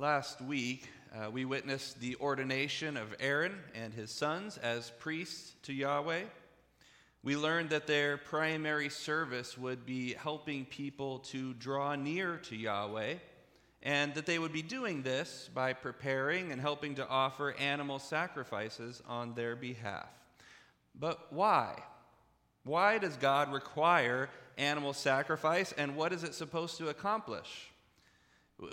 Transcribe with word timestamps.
Last 0.00 0.40
week, 0.40 0.88
uh, 1.12 1.28
we 1.28 1.44
witnessed 1.44 1.98
the 1.98 2.14
ordination 2.20 2.96
of 2.96 3.16
Aaron 3.18 3.58
and 3.74 3.92
his 3.92 4.12
sons 4.12 4.56
as 4.56 4.92
priests 5.00 5.56
to 5.64 5.72
Yahweh. 5.72 6.22
We 7.24 7.36
learned 7.36 7.70
that 7.70 7.88
their 7.88 8.16
primary 8.16 8.90
service 8.90 9.58
would 9.58 9.84
be 9.84 10.12
helping 10.12 10.66
people 10.66 11.18
to 11.30 11.52
draw 11.54 11.96
near 11.96 12.36
to 12.44 12.54
Yahweh, 12.54 13.14
and 13.82 14.14
that 14.14 14.24
they 14.24 14.38
would 14.38 14.52
be 14.52 14.62
doing 14.62 15.02
this 15.02 15.50
by 15.52 15.72
preparing 15.72 16.52
and 16.52 16.60
helping 16.60 16.94
to 16.94 17.08
offer 17.08 17.56
animal 17.58 17.98
sacrifices 17.98 19.02
on 19.08 19.34
their 19.34 19.56
behalf. 19.56 20.06
But 20.94 21.32
why? 21.32 21.82
Why 22.62 22.98
does 22.98 23.16
God 23.16 23.52
require 23.52 24.30
animal 24.56 24.92
sacrifice, 24.92 25.72
and 25.72 25.96
what 25.96 26.12
is 26.12 26.22
it 26.22 26.36
supposed 26.36 26.78
to 26.78 26.88
accomplish? 26.88 27.72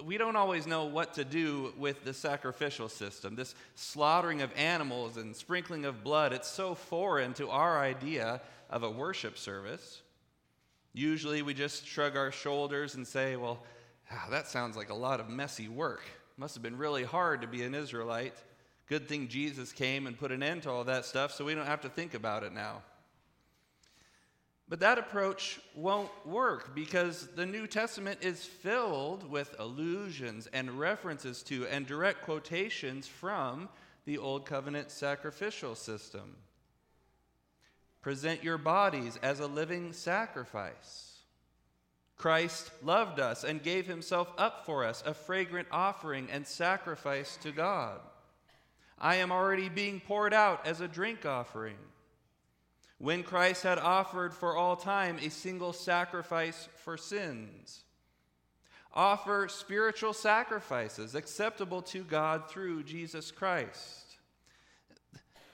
We 0.04 0.18
don't 0.18 0.36
always 0.36 0.66
know 0.66 0.86
what 0.86 1.14
to 1.14 1.24
do 1.24 1.74
with 1.78 2.04
the 2.04 2.14
sacrificial 2.14 2.90
system. 2.90 3.36
This 3.36 3.54
slaughtering 3.76 4.42
of 4.42 4.52
animals 4.56 5.18
and 5.18 5.36
sprinkling 5.36 5.86
of 5.86 6.04
blood, 6.04 6.34
it's 6.34 6.50
so 6.50 6.74
foreign 6.74 7.34
to 7.36 7.50
our 7.50 7.80
idea 7.80 8.42
of 8.70 8.82
a 8.82 8.90
worship 8.90 9.38
service. 9.38 10.02
Usually 10.94 11.44
we 11.44 11.54
just 11.54 11.86
shrug 11.86 12.18
our 12.18 12.32
shoulders 12.32 12.96
and 12.96 13.06
say, 13.06 13.36
well, 13.36 13.64
ah, 14.12 14.28
that 14.32 14.48
sounds 14.48 14.76
like 14.76 14.90
a 14.90 14.96
lot 14.96 15.20
of 15.20 15.30
messy 15.30 15.68
work. 15.68 16.02
Must 16.38 16.56
have 16.56 16.64
been 16.64 16.78
really 16.78 17.04
hard 17.04 17.42
to 17.42 17.48
be 17.48 17.64
an 17.64 17.76
Israelite. 17.76 18.34
Good 18.88 19.08
thing 19.08 19.28
Jesus 19.28 19.72
came 19.72 20.08
and 20.08 20.18
put 20.18 20.32
an 20.32 20.42
end 20.42 20.64
to 20.64 20.72
all 20.72 20.84
that 20.86 21.06
stuff 21.06 21.32
so 21.32 21.46
we 21.46 21.54
don't 21.54 21.66
have 21.66 21.82
to 21.82 21.90
think 21.90 22.14
about 22.14 22.44
it 22.44 22.54
now. 22.54 22.82
But 24.68 24.80
that 24.80 24.98
approach 24.98 25.60
won't 25.76 26.10
work 26.26 26.74
because 26.74 27.28
the 27.36 27.46
New 27.46 27.68
Testament 27.68 28.20
is 28.22 28.44
filled 28.46 29.30
with 29.30 29.56
allusions 29.60 30.48
and 30.54 30.72
references 30.72 31.44
to 31.44 31.68
and 31.68 31.86
direct 31.86 32.24
quotations 32.24 33.08
from 33.08 33.70
the 34.06 34.18
Old 34.18 34.46
Covenant 34.46 34.90
sacrificial 34.90 35.76
system. 35.76 36.36
Present 38.02 38.44
your 38.44 38.58
bodies 38.58 39.20
as 39.22 39.40
a 39.40 39.48
living 39.48 39.94
sacrifice. 39.94 41.20
Christ 42.18 42.72
loved 42.84 43.20
us 43.20 43.44
and 43.44 43.62
gave 43.62 43.86
himself 43.86 44.32
up 44.38 44.66
for 44.66 44.86
us, 44.86 45.04
a 45.06 45.14
fragrant 45.14 45.68
offering 45.72 46.28
and 46.32 46.48
sacrifice 46.48 47.38
to 47.38 47.52
God. 47.52 48.00
I 48.98 49.16
am 49.16 49.32
already 49.32 49.70
being 49.70 50.00
poured 50.00 50.34
out 50.34 50.66
as 50.66 50.82
a 50.82 50.88
drink 50.88 51.26
offering. 51.26 51.76
When 52.98 53.24
Christ 53.24 53.64
had 53.64 53.78
offered 53.78 54.34
for 54.34 54.56
all 54.56 54.76
time 54.76 55.18
a 55.22 55.30
single 55.30 55.74
sacrifice 55.74 56.68
for 56.84 56.98
sins, 56.98 57.84
offer 58.94 59.48
spiritual 59.50 60.14
sacrifices 60.14 61.16
acceptable 61.16 61.82
to 61.82 62.04
God 62.04 62.50
through 62.50 62.84
Jesus 62.84 63.32
Christ. 63.32 64.06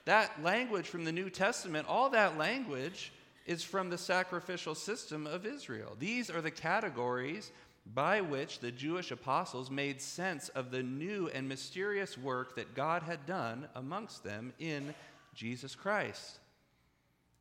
That 0.06 0.44
language 0.44 0.88
from 0.88 1.04
the 1.04 1.12
New 1.12 1.30
Testament, 1.30 1.88
all 1.88 2.10
that 2.12 2.38
language 2.38 3.12
is 3.48 3.64
from 3.64 3.90
the 3.90 3.98
sacrificial 3.98 4.76
system 4.76 5.26
of 5.26 5.46
Israel. 5.46 5.96
These 5.98 6.30
are 6.30 6.42
the 6.42 6.52
categories 6.52 7.52
by 7.96 8.22
which 8.22 8.60
the 8.60 8.72
Jewish 8.72 9.10
apostles 9.10 9.72
made 9.72 10.00
sense 10.00 10.50
of 10.50 10.70
the 10.70 10.84
new 10.84 11.30
and 11.34 11.50
mysterious 11.50 12.18
work 12.18 12.56
that 12.56 12.76
God 12.76 13.02
had 13.02 13.26
done 13.26 13.68
amongst 13.74 14.24
them 14.24 14.54
in 14.60 14.94
Jesus 15.34 15.74
Christ. 15.74 16.41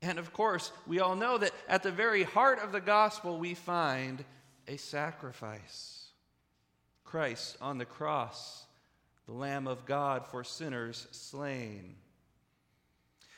And 0.02 0.18
of 0.18 0.32
course, 0.32 0.72
we 0.86 1.00
all 1.00 1.14
know 1.14 1.36
that 1.38 1.52
at 1.68 1.82
the 1.82 1.92
very 1.92 2.22
heart 2.22 2.58
of 2.62 2.72
the 2.72 2.80
gospel, 2.80 3.38
we 3.38 3.54
find 3.54 4.24
a 4.66 4.76
sacrifice 4.76 6.06
Christ 7.04 7.56
on 7.60 7.78
the 7.78 7.84
cross, 7.84 8.64
the 9.26 9.32
Lamb 9.32 9.66
of 9.66 9.84
God 9.84 10.26
for 10.26 10.44
sinners 10.44 11.08
slain. 11.10 11.96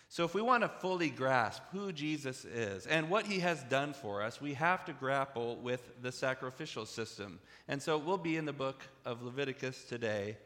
So, 0.08 0.24
if 0.24 0.34
we 0.34 0.42
want 0.42 0.62
to 0.62 0.68
fully 0.68 1.08
grasp 1.08 1.62
who 1.72 1.90
Jesus 1.90 2.44
is 2.44 2.86
and 2.86 3.08
what 3.08 3.24
he 3.24 3.40
has 3.40 3.62
done 3.64 3.94
for 3.94 4.20
us, 4.20 4.42
we 4.42 4.52
have 4.52 4.84
to 4.84 4.92
grapple 4.92 5.56
with 5.56 6.02
the 6.02 6.12
sacrificial 6.12 6.84
system. 6.84 7.40
And 7.66 7.80
so, 7.80 7.96
we'll 7.96 8.18
be 8.18 8.36
in 8.36 8.44
the 8.44 8.52
book 8.52 8.82
of 9.06 9.22
Leviticus 9.22 9.84
today. 9.84 10.36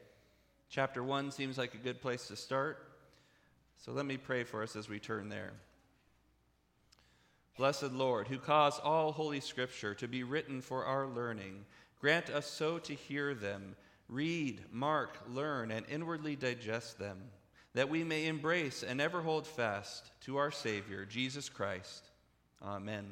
Chapter 0.69 1.03
1 1.03 1.31
seems 1.31 1.57
like 1.57 1.73
a 1.73 1.77
good 1.79 2.01
place 2.01 2.29
to 2.29 2.37
start. 2.37 2.81
So, 3.75 3.91
let 3.91 4.05
me 4.05 4.15
pray 4.15 4.45
for 4.45 4.63
us 4.63 4.77
as 4.77 4.87
we 4.87 4.99
turn 4.99 5.27
there. 5.27 5.51
Blessed 7.57 7.91
Lord, 7.91 8.27
who 8.27 8.37
caused 8.37 8.81
all 8.81 9.11
holy 9.11 9.39
scripture 9.39 9.95
to 9.95 10.07
be 10.07 10.23
written 10.23 10.61
for 10.61 10.85
our 10.85 11.07
learning, 11.07 11.65
grant 11.99 12.29
us 12.29 12.45
so 12.45 12.77
to 12.79 12.93
hear 12.93 13.33
them, 13.33 13.75
read, 14.07 14.61
mark, 14.71 15.17
learn, 15.27 15.71
and 15.71 15.85
inwardly 15.89 16.35
digest 16.35 16.99
them, 16.99 17.17
that 17.73 17.89
we 17.89 18.03
may 18.03 18.27
embrace 18.27 18.83
and 18.83 19.01
ever 19.01 19.21
hold 19.21 19.47
fast 19.47 20.11
to 20.21 20.37
our 20.37 20.51
Savior, 20.51 21.03
Jesus 21.03 21.49
Christ. 21.49 22.11
Amen. 22.63 23.11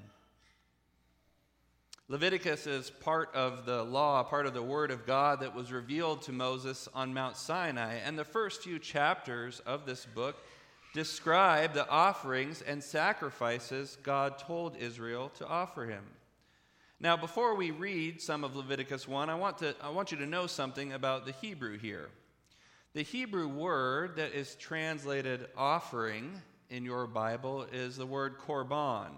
Leviticus 2.07 2.67
is 2.67 2.91
part 2.91 3.33
of 3.33 3.65
the 3.65 3.81
law, 3.83 4.21
part 4.21 4.45
of 4.45 4.53
the 4.53 4.61
Word 4.61 4.91
of 4.91 5.07
God 5.07 5.39
that 5.39 5.55
was 5.55 5.71
revealed 5.71 6.21
to 6.21 6.31
Moses 6.31 6.87
on 6.93 7.15
Mount 7.15 7.35
Sinai. 7.35 7.95
And 7.95 8.15
the 8.17 8.23
first 8.23 8.61
few 8.61 8.77
chapters 8.77 9.59
of 9.65 9.87
this 9.87 10.05
book 10.05 10.35
describe 10.95 11.73
the 11.73 11.87
offerings 11.89 12.61
and 12.61 12.81
sacrifices 12.81 13.97
God 14.01 14.37
told 14.37 14.77
Israel 14.77 15.29
to 15.37 15.45
offer 15.45 15.85
him. 15.85 16.03
Now, 17.01 17.17
before 17.17 17.53
we 17.55 17.71
read 17.71 18.21
some 18.21 18.45
of 18.45 18.55
Leviticus 18.55 19.05
1, 19.05 19.29
I 19.29 19.35
want, 19.35 19.57
to, 19.57 19.75
I 19.83 19.89
want 19.89 20.13
you 20.13 20.17
to 20.19 20.25
know 20.25 20.47
something 20.47 20.93
about 20.93 21.25
the 21.25 21.33
Hebrew 21.33 21.77
here. 21.77 22.07
The 22.93 23.01
Hebrew 23.01 23.49
word 23.49 24.15
that 24.15 24.31
is 24.33 24.55
translated 24.55 25.47
offering 25.57 26.41
in 26.69 26.85
your 26.85 27.07
Bible 27.07 27.67
is 27.73 27.97
the 27.97 28.05
word 28.05 28.37
korban. 28.39 29.11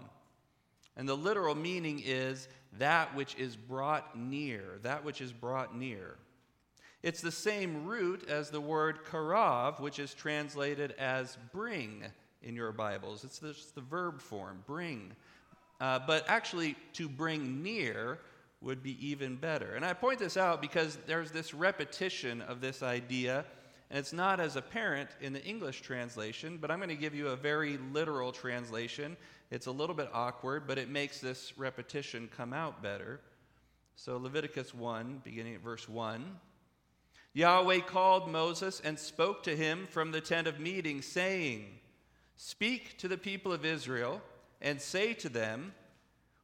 And 0.96 1.08
the 1.08 1.16
literal 1.16 1.54
meaning 1.54 2.02
is 2.04 2.48
that 2.78 3.14
which 3.14 3.36
is 3.36 3.54
brought 3.54 4.18
near, 4.18 4.80
that 4.82 5.04
which 5.04 5.20
is 5.20 5.32
brought 5.32 5.76
near. 5.76 6.16
It's 7.02 7.20
the 7.20 7.32
same 7.32 7.86
root 7.86 8.28
as 8.28 8.50
the 8.50 8.60
word 8.60 9.04
karav, 9.04 9.78
which 9.80 10.00
is 10.00 10.14
translated 10.14 10.92
as 10.98 11.38
bring 11.52 12.02
in 12.42 12.56
your 12.56 12.72
Bibles. 12.72 13.22
It's 13.22 13.38
just 13.38 13.74
the 13.76 13.80
verb 13.80 14.20
form, 14.20 14.64
bring. 14.66 15.12
Uh, 15.80 16.00
but 16.04 16.28
actually, 16.28 16.74
to 16.94 17.08
bring 17.08 17.62
near 17.62 18.18
would 18.60 18.82
be 18.82 19.06
even 19.06 19.36
better. 19.36 19.76
And 19.76 19.84
I 19.84 19.92
point 19.92 20.18
this 20.18 20.36
out 20.36 20.60
because 20.60 20.98
there's 21.06 21.30
this 21.30 21.54
repetition 21.54 22.42
of 22.42 22.60
this 22.60 22.82
idea, 22.82 23.44
and 23.90 23.98
it's 24.00 24.12
not 24.12 24.40
as 24.40 24.56
apparent 24.56 25.10
in 25.20 25.32
the 25.32 25.44
English 25.44 25.82
translation, 25.82 26.58
but 26.60 26.68
I'm 26.68 26.80
going 26.80 26.88
to 26.88 26.96
give 26.96 27.14
you 27.14 27.28
a 27.28 27.36
very 27.36 27.78
literal 27.92 28.32
translation. 28.32 29.16
It's 29.52 29.66
a 29.66 29.70
little 29.72 29.94
bit 29.94 30.10
awkward, 30.12 30.66
but 30.66 30.78
it 30.78 30.88
makes 30.88 31.20
this 31.20 31.56
repetition 31.56 32.28
come 32.36 32.52
out 32.52 32.82
better. 32.82 33.20
So, 33.94 34.16
Leviticus 34.16 34.74
1, 34.74 35.22
beginning 35.24 35.54
at 35.54 35.60
verse 35.60 35.88
1. 35.88 36.24
Yahweh 37.34 37.80
called 37.80 38.30
Moses 38.30 38.80
and 38.80 38.98
spoke 38.98 39.42
to 39.44 39.56
him 39.56 39.86
from 39.86 40.10
the 40.10 40.20
tent 40.20 40.46
of 40.46 40.58
meeting, 40.58 41.02
saying, 41.02 41.66
Speak 42.36 42.96
to 42.98 43.08
the 43.08 43.18
people 43.18 43.52
of 43.52 43.64
Israel 43.64 44.22
and 44.60 44.80
say 44.80 45.12
to 45.14 45.28
them, 45.28 45.74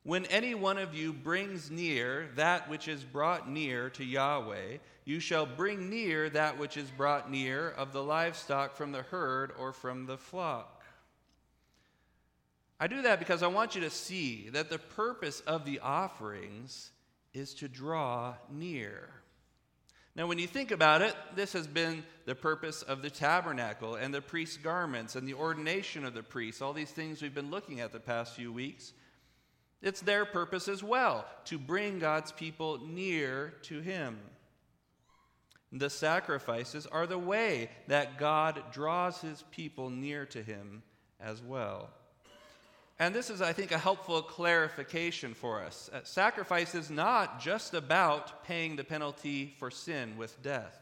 When 0.03 0.27
any 0.27 0.55
one 0.55 0.78
of 0.78 0.94
you 0.94 1.12
brings 1.12 1.71
near 1.71 2.28
that 2.37 2.69
which 2.69 2.89
is 2.89 3.03
brought 3.05 3.49
near 3.49 3.91
to 3.91 4.05
Yahweh, 4.05 4.78
you 5.05 5.21
shall 5.21 5.47
bring 5.47 5.91
near 5.91 6.31
that 6.31 6.59
which 6.59 6.77
is 6.77 6.91
brought 6.91 7.31
near 7.31 7.71
of 7.71 7.93
the 7.93 8.03
livestock 8.03 8.75
from 8.77 8.93
the 8.93 9.03
herd 9.03 9.53
or 9.59 9.73
from 9.73 10.06
the 10.06 10.19
flock. 10.19 10.83
I 12.81 12.87
do 12.87 13.03
that 13.03 13.19
because 13.19 13.43
I 13.43 13.47
want 13.47 13.75
you 13.75 13.81
to 13.83 13.91
see 13.91 14.49
that 14.50 14.69
the 14.69 14.78
purpose 14.78 15.41
of 15.41 15.65
the 15.65 15.81
offerings 15.81 16.91
is 17.33 17.55
to 17.55 17.69
draw 17.69 18.34
near. 18.50 19.11
Now, 20.16 20.28
when 20.28 20.38
you 20.38 20.47
think 20.47 20.70
about 20.70 21.02
it, 21.02 21.14
this 21.34 21.55
has 21.55 21.66
been 21.66 22.05
the 22.25 22.37
purpose 22.37 22.82
of 22.82 23.02
the 23.02 23.11
tabernacle 23.11 23.96
and 23.96 24.14
the 24.14 24.20
priest's 24.20 24.56
garments 24.56 25.16
and 25.16 25.26
the 25.26 25.34
ordination 25.34 26.05
of 26.05 26.14
the 26.14 26.22
priests, 26.22 26.62
all 26.62 26.72
these 26.72 26.90
things 26.90 27.20
we've 27.20 27.34
been 27.34 27.50
looking 27.50 27.81
at 27.81 27.93
the 27.93 27.99
past 27.99 28.34
few 28.34 28.52
weeks. 28.52 28.93
It's 29.82 30.00
their 30.00 30.25
purpose 30.25 30.69
as 30.69 30.82
well 30.84 31.26
to 31.46 31.58
bring 31.58 31.99
God's 31.99 32.31
people 32.31 32.78
near 32.87 33.55
to 33.62 33.81
Him. 33.81 34.19
The 35.72 35.90
sacrifices 35.90 36.87
are 36.87 37.08
the 37.08 37.19
way 37.19 37.69
that 37.88 38.17
God 38.17 38.62
draws 38.72 39.20
His 39.20 39.43
people 39.50 39.90
near 39.90 40.26
to 40.26 40.43
Him 40.43 40.84
as 41.20 41.43
well. 41.43 41.90
And 42.99 43.14
this 43.14 43.29
is, 43.29 43.43
I 43.43 43.52
think, 43.52 43.73
a 43.73 43.79
helpful 43.79 44.23
clarification 44.23 45.35
for 45.35 45.62
us. 45.62 45.91
Uh, 45.93 46.00
sacrifice 46.05 46.75
is 46.76 46.91
not 46.91 47.41
just 47.41 47.75
about 47.75 48.44
paying 48.44 48.76
the 48.76 48.85
penalty 48.85 49.55
for 49.58 49.70
sin 49.70 50.17
with 50.17 50.41
death. 50.43 50.79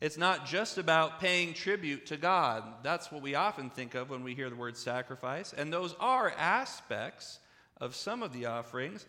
It's 0.00 0.18
not 0.18 0.44
just 0.44 0.76
about 0.76 1.20
paying 1.20 1.54
tribute 1.54 2.06
to 2.06 2.16
God. 2.16 2.64
That's 2.82 3.12
what 3.12 3.22
we 3.22 3.36
often 3.36 3.70
think 3.70 3.94
of 3.94 4.10
when 4.10 4.24
we 4.24 4.34
hear 4.34 4.50
the 4.50 4.56
word 4.56 4.76
sacrifice. 4.76 5.52
And 5.52 5.72
those 5.72 5.94
are 6.00 6.32
aspects 6.36 7.38
of 7.80 7.94
some 7.94 8.22
of 8.22 8.32
the 8.32 8.46
offerings. 8.46 9.06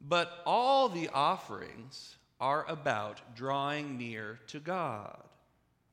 But 0.00 0.30
all 0.44 0.90
the 0.90 1.08
offerings 1.08 2.16
are 2.38 2.64
about 2.68 3.34
drawing 3.34 3.96
near 3.96 4.38
to 4.48 4.60
God. 4.60 5.18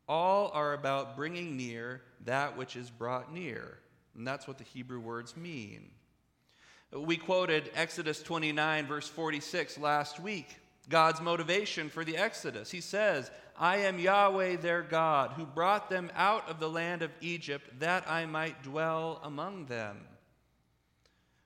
All 0.08 0.52
are 0.54 0.74
about 0.74 1.16
bringing 1.16 1.58
near 1.58 2.02
that 2.26 2.58
which 2.58 2.76
is 2.76 2.90
brought 2.90 3.34
near. 3.34 3.80
And 4.16 4.28
that's 4.28 4.48
what 4.48 4.58
the 4.58 4.64
Hebrew 4.64 5.00
words 5.00 5.36
mean. 5.36 5.92
We 6.92 7.18
quoted 7.18 7.72
Exodus 7.76 8.22
29, 8.22 8.88
verse 8.88 9.08
46 9.08 9.78
last 9.78 10.20
week. 10.20 10.48
God's 10.88 11.20
motivation 11.20 11.90
for 11.90 12.06
the 12.06 12.18
Exodus. 12.18 12.72
He 12.72 12.82
says, 12.82 13.32
I 13.58 13.78
am 13.78 14.00
Yahweh 14.00 14.58
their 14.58 14.82
God, 14.82 15.32
who 15.32 15.46
brought 15.46 15.90
them 15.90 16.12
out 16.16 16.50
of 16.50 16.60
the 16.60 16.70
land 16.70 17.02
of 17.02 17.12
Egypt 17.22 17.80
that 17.80 18.10
I 18.10 18.26
might 18.26 18.64
dwell 18.64 19.20
among 19.24 19.66
them. 19.66 19.98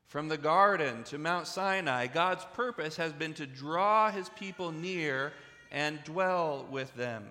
From 0.08 0.28
the 0.28 0.38
garden 0.38 1.04
to 1.06 1.20
Mount 1.20 1.48
Sinai, 1.48 2.08
God's 2.08 2.44
purpose 2.54 2.98
has 2.98 3.14
been 3.14 3.36
to 3.36 3.46
draw 3.46 4.12
his 4.12 4.28
people 4.30 4.72
near 4.72 5.34
and 5.72 6.04
dwell 6.04 6.66
with 6.70 6.94
them. 6.96 7.26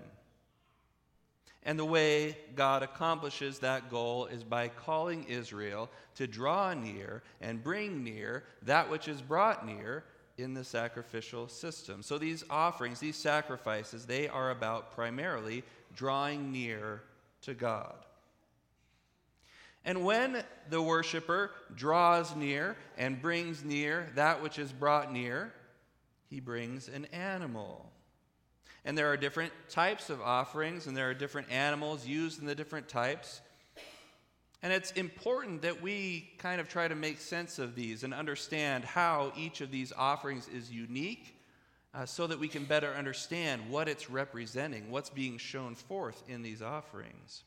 And 1.69 1.79
the 1.79 1.85
way 1.85 2.35
God 2.57 2.83
accomplishes 2.83 3.59
that 3.59 3.91
goal 3.91 4.25
is 4.25 4.43
by 4.43 4.69
calling 4.69 5.25
Israel 5.25 5.91
to 6.15 6.27
draw 6.27 6.73
near 6.73 7.23
and 7.43 7.63
bring 7.63 8.03
near 8.03 8.45
that 8.63 8.91
which 8.91 9.07
is 9.07 9.21
brought 9.21 9.67
near 9.67 10.03
in 10.39 10.55
the 10.55 10.65
sacrificial 10.65 11.47
system. 11.47 12.03
So 12.03 12.17
these 12.17 12.43
offerings, 12.49 13.01
these 13.01 13.17
sacrifices, 13.17 14.07
they 14.07 14.29
are 14.29 14.51
about 14.51 14.93
primarily 14.93 15.63
drawing 15.95 16.53
near 16.53 17.03
to 17.43 17.53
God. 17.53 17.97
And 19.85 20.07
when 20.07 20.43
the 20.71 20.81
worshiper 20.81 21.51
draws 21.75 22.35
near 22.35 22.79
and 22.97 23.21
brings 23.21 23.63
near 23.63 24.09
that 24.15 24.43
which 24.43 24.59
is 24.59 24.73
brought 24.73 25.13
near, 25.13 25.53
he 26.31 26.41
brings 26.41 26.89
an 26.89 27.05
animal. 27.13 27.93
And 28.89 28.97
there 28.97 29.13
are 29.13 29.19
different 29.19 29.53
types 29.69 30.09
of 30.09 30.23
offerings, 30.23 30.87
and 30.87 30.97
there 30.97 31.11
are 31.11 31.15
different 31.15 31.53
animals 31.53 32.07
used 32.07 32.41
in 32.41 32.47
the 32.47 32.55
different 32.55 32.89
types. 32.89 33.43
And 34.63 34.73
it's 34.73 34.93
important 34.93 35.61
that 35.61 35.83
we 35.83 36.31
kind 36.39 36.59
of 36.59 36.71
try 36.71 36.89
to 36.89 36.95
make 36.95 37.21
sense 37.21 37.59
of 37.59 37.75
these 37.75 38.03
and 38.03 38.15
understand 38.15 38.87
how 38.87 39.31
each 39.37 39.61
of 39.61 39.71
these 39.71 39.93
offerings 39.93 40.49
is 40.49 40.73
unique 40.73 41.39
uh, 41.93 42.07
so 42.07 42.27
that 42.29 42.41
we 42.41 42.49
can 42.49 42.65
better 42.65 42.95
understand 42.95 43.69
what 43.69 43.91
it's 43.91 44.09
representing, 44.09 44.91
what's 44.91 45.11
being 45.11 45.37
shown 45.37 45.75
forth 45.75 46.23
in 46.27 46.41
these 46.41 46.63
offerings. 46.63 47.45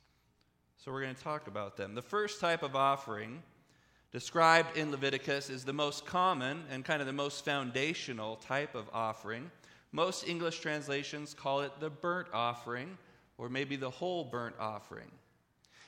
So 0.77 0.91
we're 0.91 1.01
going 1.01 1.15
to 1.15 1.23
talk 1.23 1.47
about 1.47 1.75
them. 1.75 1.95
The 1.95 2.03
first 2.03 2.39
type 2.39 2.61
of 2.61 2.75
offering 2.75 3.41
described 4.11 4.77
in 4.77 4.91
Leviticus 4.91 5.49
is 5.49 5.65
the 5.65 5.73
most 5.73 6.05
common 6.05 6.65
and 6.69 6.85
kind 6.85 7.01
of 7.01 7.07
the 7.07 7.13
most 7.13 7.43
foundational 7.43 8.35
type 8.35 8.75
of 8.75 8.87
offering. 8.93 9.49
Most 9.91 10.27
English 10.27 10.59
translations 10.59 11.33
call 11.33 11.61
it 11.61 11.71
the 11.79 11.89
burnt 11.89 12.27
offering 12.33 12.97
or 13.37 13.49
maybe 13.49 13.75
the 13.75 13.89
whole 13.89 14.23
burnt 14.23 14.55
offering. 14.59 15.11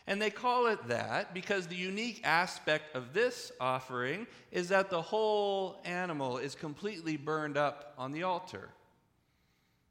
And 0.06 0.22
they 0.22 0.30
call 0.30 0.68
it 0.68 0.88
that 0.90 1.34
because 1.34 1.68
the 1.68 1.76
unique 1.76 2.22
aspect 2.26 2.96
of 2.96 3.14
this 3.14 3.52
offering 3.60 4.28
is 4.52 4.68
that 4.70 4.90
the 4.90 5.02
whole 5.02 5.82
animal 5.86 6.38
is 6.38 6.56
completely 6.56 7.16
burned 7.16 7.56
up 7.56 7.94
on 7.98 8.12
the 8.12 8.24
altar. 8.24 8.70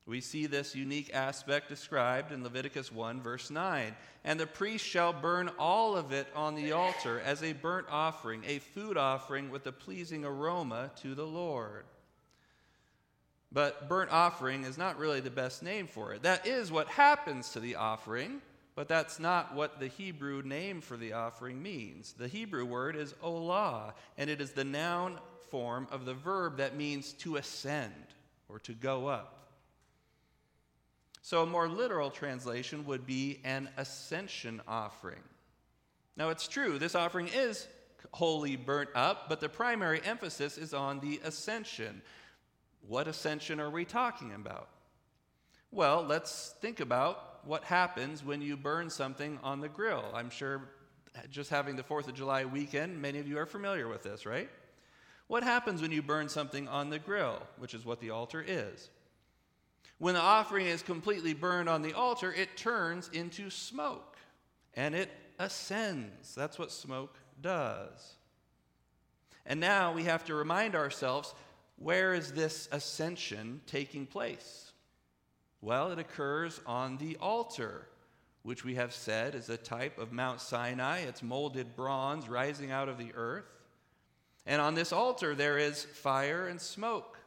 We 0.05 0.21
see 0.21 0.47
this 0.47 0.75
unique 0.75 1.15
aspect 1.15 1.69
described 1.69 2.33
in 2.33 2.43
Leviticus 2.43 2.91
1, 2.91 3.23
verse 3.23 3.51
9. 3.51 3.95
And 4.25 4.39
the 4.39 4.47
priest 4.47 4.85
shall 4.85 5.13
burn 5.13 5.51
all 5.59 5.97
of 5.97 6.13
it 6.13 6.27
on 6.35 6.57
the 6.57 6.73
altar 6.73 7.23
as 7.25 7.43
a 7.43 7.53
burnt 7.53 7.87
offering, 7.89 8.43
a 8.45 8.59
food 8.59 8.97
offering 8.97 9.51
with 9.51 9.67
a 9.67 9.73
pleasing 9.73 10.25
aroma 10.25 10.91
to 11.03 11.15
the 11.15 11.27
Lord. 11.27 11.85
But 13.53 13.89
burnt 13.89 14.11
offering 14.11 14.65
is 14.65 14.79
not 14.79 14.99
really 14.99 15.21
the 15.21 15.31
best 15.31 15.63
name 15.63 15.87
for 15.87 16.15
it. 16.15 16.23
That 16.23 16.47
is 16.47 16.73
what 16.73 16.89
happens 16.89 17.51
to 17.51 17.61
the 17.61 17.77
offering 17.77 18.41
but 18.75 18.89
that's 18.89 19.21
not 19.21 19.55
what 19.55 19.81
the 19.81 19.89
Hebrew 19.89 20.43
name 20.43 20.81
for 20.81 20.97
the 20.97 21.13
offering 21.13 21.63
means. 21.63 22.15
The 22.15 22.29
Hebrew 22.29 22.65
word 22.65 22.97
is 22.97 23.13
olah, 23.23 23.93
and 24.17 24.31
it 24.31 24.41
is 24.41 24.53
the 24.53 24.65
noun 24.65 25.19
form 25.51 25.87
of 25.91 26.07
the 26.07 26.15
verb 26.15 26.57
that 26.57 26.77
means 26.77 27.13
to 27.15 27.37
ascend 27.37 27.93
or 28.49 28.59
to 28.61 28.73
go 28.73 29.09
up. 29.09 29.51
So, 31.21 31.43
a 31.43 31.47
more 31.47 31.69
literal 31.69 32.11
translation 32.11 32.85
would 32.87 33.07
be 33.07 33.41
an 33.45 33.69
ascension 33.77 34.61
offering. 34.67 35.23
Now, 36.17 36.31
it's 36.31 36.49
true, 36.49 36.79
this 36.79 36.95
offering 36.95 37.29
is 37.29 37.69
wholly 38.11 38.57
burnt 38.57 38.91
up, 38.95 39.29
but 39.29 39.41
the 39.41 39.49
primary 39.49 40.01
emphasis 40.05 40.59
is 40.59 40.75
on 40.75 40.99
the 41.01 41.21
ascension. 41.25 42.03
What 42.87 43.09
ascension 43.09 43.61
are 43.61 43.71
we 43.71 43.85
talking 43.85 44.33
about? 44.35 44.69
Well, 45.71 46.05
let's 46.05 46.55
think 46.61 46.81
about 46.81 47.47
what 47.47 47.65
happens 47.65 48.25
when 48.25 48.43
you 48.43 48.57
burn 48.57 48.91
something 48.91 49.39
on 49.43 49.61
the 49.61 49.69
grill. 49.69 50.05
I'm 50.15 50.31
sure 50.31 50.69
just 51.31 51.51
having 51.51 51.77
the 51.77 51.83
4th 51.83 52.09
of 52.09 52.15
July 52.15 52.45
weekend, 52.45 53.01
many 53.01 53.19
of 53.19 53.29
you 53.29 53.39
are 53.39 53.47
familiar 53.47 53.89
with 53.89 54.03
this, 54.03 54.27
right? 54.27 54.51
What 55.29 55.43
happens 55.43 55.81
when 55.81 55.93
you 55.93 56.03
burn 56.03 56.29
something 56.29 56.69
on 56.69 56.91
the 56.91 56.99
grill, 56.99 57.41
which 57.59 57.75
is 57.75 57.85
what 57.85 58.01
the 58.01 58.11
altar 58.11 58.45
is? 58.47 58.91
When 59.99 60.15
the 60.15 60.21
offering 60.21 60.67
is 60.67 60.83
completely 60.83 61.33
burned 61.33 61.69
on 61.69 61.83
the 61.83 61.95
altar, 61.95 62.33
it 62.33 62.57
turns 62.57 63.09
into 63.13 63.51
smoke 63.51 64.17
and 64.75 64.95
it 64.95 65.11
ascends. 65.39 66.35
That's 66.35 66.59
what 66.59 66.73
smoke 66.73 67.17
does. 67.41 68.15
And 69.47 69.61
now 69.61 69.93
we 69.93 70.05
have 70.05 70.25
to 70.25 70.35
remind 70.35 70.75
ourselves 70.75 71.35
where 71.77 72.15
is 72.15 72.33
this 72.33 72.69
ascension 72.73 73.61
taking 73.67 74.07
place? 74.07 74.73
Well, 75.61 75.93
it 75.93 75.99
occurs 75.99 76.61
on 76.67 76.99
the 76.99 77.17
altar, 77.21 77.87
which 78.43 78.65
we 78.65 78.75
have 78.75 78.93
said 78.93 79.35
is 79.35 79.49
a 79.49 79.57
type 79.57 79.99
of 79.99 80.13
Mount 80.13 80.41
Sinai. 80.41 80.99
It's 81.01 81.23
molded 81.23 81.77
bronze 81.77 82.29
rising 82.29 82.71
out 82.71 82.89
of 82.89 82.99
the 82.99 83.13
earth. 83.15 83.47
And 84.45 84.61
on 84.61 84.75
this 84.75 84.93
altar, 84.93 85.35
there 85.35 85.59
is 85.59 85.85
fire 85.85 86.49
and 86.49 86.61
smoke, 86.61 87.19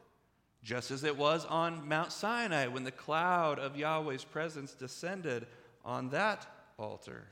just 0.64 0.92
as 0.92 1.06
it 1.06 1.18
was 1.18 1.46
on 1.46 1.88
Mount 1.88 2.12
Sinai 2.12 2.68
when 2.68 2.84
the 2.84 2.92
cloud 2.92 3.58
of 3.58 3.78
Yahweh's 3.78 4.26
presence 4.26 4.74
descended 4.74 5.48
on 5.86 6.10
that 6.10 6.46
altar. 6.78 7.28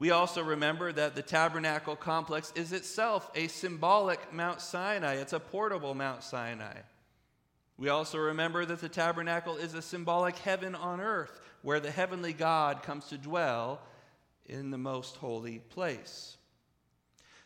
We 0.00 0.12
also 0.12 0.42
remember 0.42 0.92
that 0.92 1.14
the 1.14 1.20
tabernacle 1.20 1.94
complex 1.94 2.54
is 2.56 2.72
itself 2.72 3.30
a 3.34 3.48
symbolic 3.48 4.32
Mount 4.32 4.62
Sinai, 4.62 5.16
it's 5.16 5.34
a 5.34 5.38
portable 5.38 5.94
Mount 5.94 6.22
Sinai. 6.22 6.78
We 7.76 7.90
also 7.90 8.16
remember 8.16 8.64
that 8.64 8.80
the 8.80 8.88
tabernacle 8.88 9.56
is 9.56 9.74
a 9.74 9.82
symbolic 9.82 10.38
heaven 10.38 10.74
on 10.74 11.02
earth 11.02 11.38
where 11.60 11.80
the 11.80 11.90
heavenly 11.90 12.32
God 12.32 12.82
comes 12.82 13.08
to 13.08 13.18
dwell 13.18 13.82
in 14.46 14.70
the 14.70 14.78
most 14.78 15.16
holy 15.16 15.58
place. 15.58 16.38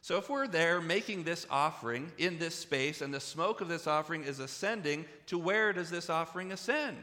So, 0.00 0.18
if 0.18 0.30
we're 0.30 0.46
there 0.46 0.80
making 0.80 1.24
this 1.24 1.48
offering 1.50 2.12
in 2.18 2.38
this 2.38 2.54
space 2.54 3.00
and 3.00 3.12
the 3.12 3.20
smoke 3.20 3.62
of 3.62 3.68
this 3.68 3.88
offering 3.88 4.22
is 4.22 4.38
ascending, 4.38 5.06
to 5.26 5.38
where 5.38 5.72
does 5.72 5.90
this 5.90 6.08
offering 6.08 6.52
ascend? 6.52 7.02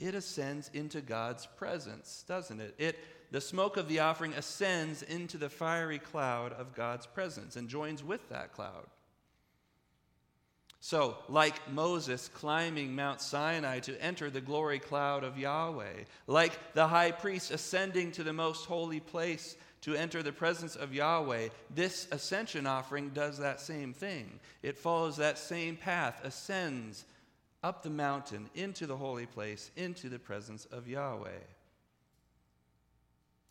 It 0.00 0.14
ascends 0.16 0.70
into 0.74 1.00
God's 1.00 1.46
presence, 1.46 2.24
doesn't 2.26 2.60
it? 2.60 2.74
It 2.78 2.98
the 3.30 3.40
smoke 3.40 3.76
of 3.76 3.88
the 3.88 4.00
offering 4.00 4.32
ascends 4.34 5.02
into 5.02 5.36
the 5.36 5.50
fiery 5.50 5.98
cloud 5.98 6.52
of 6.52 6.74
God's 6.74 7.06
presence 7.06 7.56
and 7.56 7.68
joins 7.68 8.02
with 8.02 8.28
that 8.30 8.52
cloud. 8.52 8.86
So, 10.80 11.16
like 11.28 11.70
Moses 11.70 12.28
climbing 12.28 12.94
Mount 12.94 13.20
Sinai 13.20 13.80
to 13.80 14.00
enter 14.02 14.30
the 14.30 14.40
glory 14.40 14.78
cloud 14.78 15.24
of 15.24 15.36
Yahweh, 15.36 16.04
like 16.26 16.72
the 16.74 16.86
high 16.86 17.10
priest 17.10 17.50
ascending 17.50 18.12
to 18.12 18.22
the 18.22 18.32
most 18.32 18.64
holy 18.66 19.00
place 19.00 19.56
to 19.82 19.94
enter 19.94 20.22
the 20.22 20.32
presence 20.32 20.76
of 20.76 20.94
Yahweh, 20.94 21.48
this 21.74 22.06
ascension 22.12 22.66
offering 22.66 23.10
does 23.10 23.38
that 23.38 23.60
same 23.60 23.92
thing. 23.92 24.38
It 24.62 24.78
follows 24.78 25.16
that 25.16 25.38
same 25.38 25.76
path, 25.76 26.20
ascends 26.24 27.04
up 27.62 27.82
the 27.82 27.90
mountain 27.90 28.48
into 28.54 28.86
the 28.86 28.96
holy 28.96 29.26
place, 29.26 29.70
into 29.76 30.08
the 30.08 30.18
presence 30.18 30.64
of 30.66 30.88
Yahweh. 30.88 31.40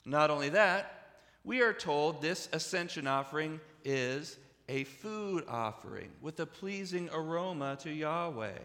Not 0.07 0.31
only 0.31 0.47
that, 0.49 1.09
we 1.43 1.61
are 1.61 1.73
told 1.73 2.21
this 2.21 2.47
ascension 2.53 3.07
offering 3.07 3.59
is 3.83 4.37
a 4.69 4.85
food 4.85 5.43
offering 5.49 6.11
with 6.21 6.39
a 6.39 6.45
pleasing 6.45 7.09
aroma 7.13 7.77
to 7.81 7.91
Yahweh. 7.91 8.57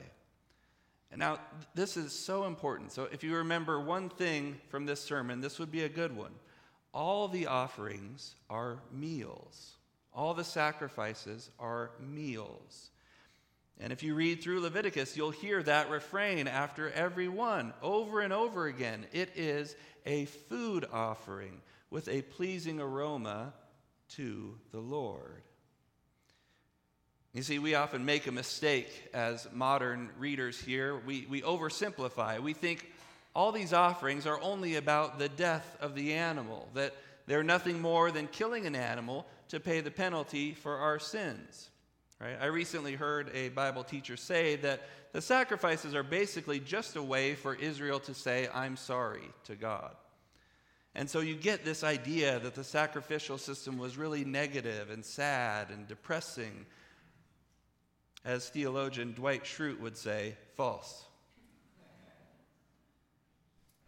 And 1.10 1.18
now, 1.18 1.40
this 1.74 1.96
is 1.96 2.12
so 2.12 2.44
important. 2.44 2.92
So, 2.92 3.08
if 3.10 3.24
you 3.24 3.34
remember 3.34 3.80
one 3.80 4.08
thing 4.08 4.60
from 4.68 4.86
this 4.86 5.00
sermon, 5.00 5.40
this 5.40 5.58
would 5.58 5.72
be 5.72 5.82
a 5.82 5.88
good 5.88 6.16
one. 6.16 6.30
All 6.94 7.26
the 7.26 7.48
offerings 7.48 8.36
are 8.48 8.78
meals, 8.92 9.72
all 10.14 10.34
the 10.34 10.44
sacrifices 10.44 11.50
are 11.58 11.90
meals. 11.98 12.91
And 13.82 13.92
if 13.92 14.04
you 14.04 14.14
read 14.14 14.40
through 14.40 14.60
Leviticus, 14.60 15.16
you'll 15.16 15.32
hear 15.32 15.60
that 15.64 15.90
refrain 15.90 16.46
after 16.46 16.88
every 16.90 17.26
one, 17.26 17.74
over 17.82 18.20
and 18.20 18.32
over 18.32 18.66
again. 18.66 19.06
It 19.12 19.30
is 19.34 19.74
a 20.06 20.26
food 20.26 20.86
offering 20.92 21.60
with 21.90 22.06
a 22.06 22.22
pleasing 22.22 22.78
aroma 22.78 23.52
to 24.10 24.56
the 24.70 24.78
Lord. 24.78 25.42
You 27.34 27.42
see, 27.42 27.58
we 27.58 27.74
often 27.74 28.04
make 28.04 28.28
a 28.28 28.32
mistake 28.32 28.88
as 29.12 29.48
modern 29.52 30.10
readers 30.16 30.60
here. 30.60 30.96
We, 31.04 31.26
we 31.28 31.42
oversimplify. 31.42 32.38
We 32.40 32.52
think 32.52 32.88
all 33.34 33.50
these 33.50 33.72
offerings 33.72 34.26
are 34.26 34.40
only 34.40 34.76
about 34.76 35.18
the 35.18 35.28
death 35.28 35.76
of 35.80 35.96
the 35.96 36.12
animal, 36.12 36.68
that 36.74 36.94
they're 37.26 37.42
nothing 37.42 37.80
more 37.80 38.12
than 38.12 38.28
killing 38.28 38.64
an 38.66 38.76
animal 38.76 39.26
to 39.48 39.58
pay 39.58 39.80
the 39.80 39.90
penalty 39.90 40.52
for 40.52 40.76
our 40.76 41.00
sins. 41.00 41.70
Right? 42.22 42.36
I 42.40 42.46
recently 42.46 42.94
heard 42.94 43.32
a 43.34 43.48
Bible 43.48 43.82
teacher 43.82 44.16
say 44.16 44.54
that 44.56 44.82
the 45.12 45.20
sacrifices 45.20 45.92
are 45.94 46.04
basically 46.04 46.60
just 46.60 46.94
a 46.94 47.02
way 47.02 47.34
for 47.34 47.52
Israel 47.52 47.98
to 48.00 48.14
say, 48.14 48.48
I'm 48.54 48.76
sorry 48.76 49.28
to 49.44 49.56
God. 49.56 49.96
And 50.94 51.10
so 51.10 51.18
you 51.18 51.34
get 51.34 51.64
this 51.64 51.82
idea 51.82 52.38
that 52.38 52.54
the 52.54 52.62
sacrificial 52.62 53.38
system 53.38 53.76
was 53.76 53.96
really 53.96 54.24
negative 54.24 54.90
and 54.90 55.04
sad 55.04 55.70
and 55.70 55.88
depressing. 55.88 56.66
As 58.24 58.48
theologian 58.48 59.14
Dwight 59.14 59.42
Schrute 59.42 59.80
would 59.80 59.96
say, 59.96 60.36
false. 60.54 61.04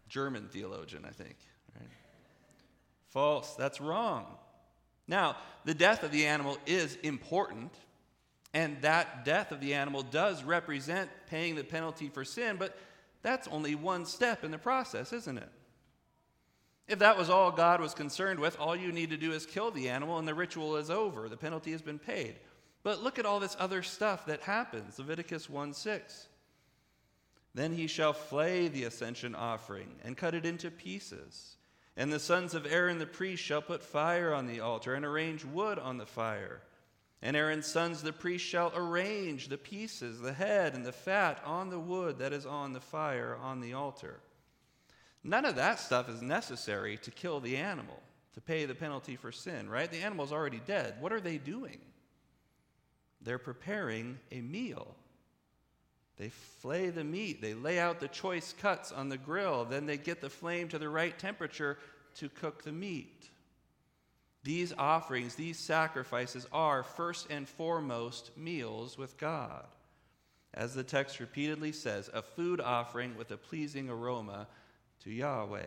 German 0.09 0.49
theologian, 0.49 1.05
I 1.07 1.11
think. 1.11 1.37
Right? 1.79 1.89
False. 3.07 3.55
That's 3.55 3.79
wrong. 3.79 4.25
Now, 5.07 5.37
the 5.63 5.73
death 5.73 6.03
of 6.03 6.11
the 6.11 6.25
animal 6.25 6.57
is 6.65 6.97
important, 6.97 7.71
and 8.55 8.81
that 8.83 9.25
death 9.25 9.51
of 9.51 9.59
the 9.59 9.73
animal 9.73 10.01
does 10.01 10.45
represent 10.45 11.09
paying 11.29 11.55
the 11.55 11.63
penalty 11.63 12.07
for 12.07 12.23
sin, 12.23 12.55
but 12.57 12.77
that's 13.21 13.49
only 13.49 13.75
one 13.75 14.05
step 14.05 14.45
in 14.45 14.51
the 14.51 14.57
process, 14.57 15.11
isn't 15.11 15.37
it? 15.37 15.49
If 16.87 16.99
that 16.99 17.17
was 17.17 17.29
all 17.29 17.51
God 17.51 17.81
was 17.81 17.93
concerned 17.93 18.39
with, 18.39 18.57
all 18.57 18.73
you 18.73 18.93
need 18.93 19.09
to 19.09 19.17
do 19.17 19.33
is 19.33 19.45
kill 19.45 19.71
the 19.71 19.89
animal 19.89 20.19
and 20.19 20.27
the 20.27 20.33
ritual 20.33 20.77
is 20.77 20.89
over. 20.89 21.27
The 21.27 21.35
penalty 21.35 21.73
has 21.73 21.81
been 21.81 21.99
paid. 21.99 22.35
But 22.81 23.03
look 23.03 23.19
at 23.19 23.25
all 23.25 23.41
this 23.41 23.57
other 23.59 23.83
stuff 23.83 24.25
that 24.27 24.39
happens. 24.39 24.97
Leviticus 24.97 25.49
1 25.49 25.73
6. 25.73 26.27
Then 27.55 27.73
he 27.73 27.87
shall 27.87 28.13
flay 28.13 28.69
the 28.69 28.85
ascension 28.85 29.35
offering 29.35 29.95
and 30.05 30.15
cut 30.15 30.33
it 30.33 30.45
into 30.45 30.71
pieces. 30.71 31.57
And 31.97 32.13
the 32.13 32.19
sons 32.19 32.53
of 32.53 32.65
Aaron 32.65 32.99
the 32.99 33.05
priest 33.05 33.43
shall 33.43 33.61
put 33.61 33.83
fire 33.83 34.33
on 34.33 34.47
the 34.47 34.61
altar 34.61 34.93
and 34.93 35.03
arrange 35.03 35.43
wood 35.43 35.77
on 35.77 35.97
the 35.97 36.05
fire. 36.05 36.61
And 37.21 37.35
Aaron's 37.35 37.65
sons 37.65 38.01
the 38.01 38.13
priest 38.13 38.45
shall 38.45 38.71
arrange 38.75 39.47
the 39.47 39.57
pieces, 39.57 40.19
the 40.19 40.33
head 40.33 40.75
and 40.75 40.85
the 40.85 40.91
fat 40.91 41.41
on 41.45 41.69
the 41.69 41.79
wood 41.79 42.19
that 42.19 42.33
is 42.33 42.45
on 42.45 42.73
the 42.73 42.81
fire 42.81 43.37
on 43.41 43.61
the 43.61 43.73
altar. 43.73 44.19
None 45.23 45.45
of 45.45 45.55
that 45.55 45.79
stuff 45.79 46.07
is 46.07 46.21
necessary 46.21 46.97
to 46.97 47.09
kill 47.09 47.39
the 47.39 47.57
animal, 47.57 47.99
to 48.33 48.41
pay 48.41 48.65
the 48.65 48.75
penalty 48.75 49.15
for 49.15 49.31
sin, 49.31 49.67
right? 49.67 49.89
The 49.89 50.03
animal's 50.03 50.31
already 50.31 50.61
dead. 50.67 50.95
What 50.99 51.11
are 51.11 51.21
they 51.21 51.39
doing? 51.39 51.79
They're 53.21 53.39
preparing 53.39 54.19
a 54.31 54.41
meal. 54.41 54.95
They 56.17 56.29
flay 56.29 56.91
the 56.91 57.03
meat, 57.03 57.41
they 57.41 57.55
lay 57.55 57.79
out 57.79 57.99
the 57.99 58.07
choice 58.07 58.53
cuts 58.53 58.91
on 58.91 59.09
the 59.09 59.17
grill, 59.17 59.65
then 59.65 59.85
they 59.85 59.97
get 59.97 60.21
the 60.21 60.29
flame 60.29 60.69
to 60.69 60.79
the 60.79 60.87
right 60.87 61.17
temperature 61.17 61.77
to 62.15 62.29
cook 62.29 62.63
the 62.63 62.71
meat. 62.71 63.29
These 64.45 64.73
offerings, 64.77 65.33
these 65.33 65.57
sacrifices 65.57 66.45
are 66.53 66.83
first 66.83 67.31
and 67.31 67.49
foremost 67.49 68.29
meals 68.37 68.95
with 68.95 69.17
God. 69.17 69.65
As 70.53 70.75
the 70.75 70.83
text 70.83 71.19
repeatedly 71.19 71.71
says, 71.71 72.11
a 72.13 72.21
food 72.21 72.61
offering 72.61 73.17
with 73.17 73.31
a 73.31 73.37
pleasing 73.37 73.89
aroma 73.89 74.45
to 75.03 75.09
Yahweh. 75.09 75.65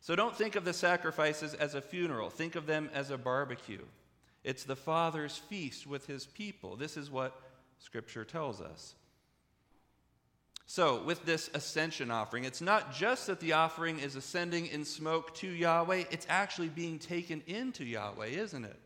So 0.00 0.16
don't 0.16 0.36
think 0.36 0.56
of 0.56 0.64
the 0.64 0.72
sacrifices 0.72 1.54
as 1.54 1.76
a 1.76 1.80
funeral, 1.80 2.30
think 2.30 2.56
of 2.56 2.66
them 2.66 2.90
as 2.92 3.10
a 3.10 3.16
barbecue. 3.16 3.84
It's 4.42 4.64
the 4.64 4.74
Father's 4.74 5.36
feast 5.36 5.86
with 5.86 6.08
his 6.08 6.26
people. 6.26 6.74
This 6.74 6.96
is 6.96 7.12
what 7.12 7.40
Scripture 7.78 8.24
tells 8.24 8.60
us. 8.60 8.96
So, 10.74 11.02
with 11.02 11.26
this 11.26 11.50
ascension 11.52 12.10
offering, 12.10 12.44
it's 12.44 12.62
not 12.62 12.94
just 12.94 13.26
that 13.26 13.40
the 13.40 13.52
offering 13.52 13.98
is 13.98 14.16
ascending 14.16 14.68
in 14.68 14.86
smoke 14.86 15.34
to 15.34 15.46
Yahweh, 15.46 16.04
it's 16.10 16.26
actually 16.30 16.70
being 16.70 16.98
taken 16.98 17.42
into 17.46 17.84
Yahweh, 17.84 18.28
isn't 18.28 18.64
it? 18.64 18.80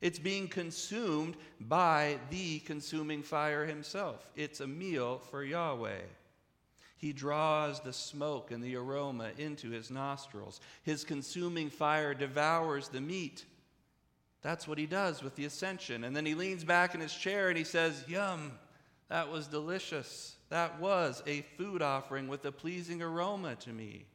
It's 0.00 0.20
being 0.20 0.46
consumed 0.46 1.34
by 1.58 2.18
the 2.30 2.60
consuming 2.60 3.24
fire 3.24 3.66
himself. 3.66 4.24
It's 4.36 4.60
a 4.60 4.68
meal 4.68 5.18
for 5.18 5.42
Yahweh. 5.42 6.02
He 6.96 7.12
draws 7.12 7.80
the 7.80 7.92
smoke 7.92 8.52
and 8.52 8.62
the 8.62 8.76
aroma 8.76 9.30
into 9.36 9.70
his 9.70 9.90
nostrils. 9.90 10.60
His 10.84 11.02
consuming 11.02 11.70
fire 11.70 12.14
devours 12.14 12.86
the 12.86 13.00
meat. 13.00 13.44
That's 14.42 14.68
what 14.68 14.78
he 14.78 14.86
does 14.86 15.24
with 15.24 15.34
the 15.34 15.46
ascension. 15.46 16.04
And 16.04 16.14
then 16.14 16.24
he 16.24 16.36
leans 16.36 16.62
back 16.62 16.94
in 16.94 17.00
his 17.00 17.12
chair 17.12 17.48
and 17.48 17.58
he 17.58 17.64
says, 17.64 18.04
Yum, 18.06 18.52
that 19.08 19.32
was 19.32 19.48
delicious. 19.48 20.35
That 20.48 20.80
was 20.80 21.22
a 21.26 21.42
food 21.56 21.82
offering 21.82 22.28
with 22.28 22.44
a 22.44 22.52
pleasing 22.52 23.02
aroma 23.02 23.56
to 23.56 23.70
me. 23.70 24.06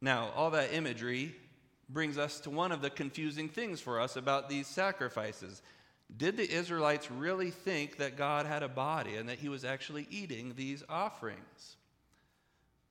Now, 0.00 0.30
all 0.34 0.50
that 0.50 0.72
imagery 0.72 1.34
brings 1.88 2.18
us 2.18 2.40
to 2.40 2.50
one 2.50 2.72
of 2.72 2.80
the 2.80 2.90
confusing 2.90 3.48
things 3.48 3.80
for 3.80 4.00
us 4.00 4.16
about 4.16 4.48
these 4.48 4.66
sacrifices. 4.66 5.62
Did 6.16 6.36
the 6.36 6.50
Israelites 6.50 7.10
really 7.10 7.50
think 7.50 7.98
that 7.98 8.16
God 8.16 8.46
had 8.46 8.62
a 8.62 8.68
body 8.68 9.16
and 9.16 9.28
that 9.28 9.38
he 9.38 9.48
was 9.48 9.64
actually 9.64 10.06
eating 10.10 10.54
these 10.56 10.82
offerings? 10.88 11.76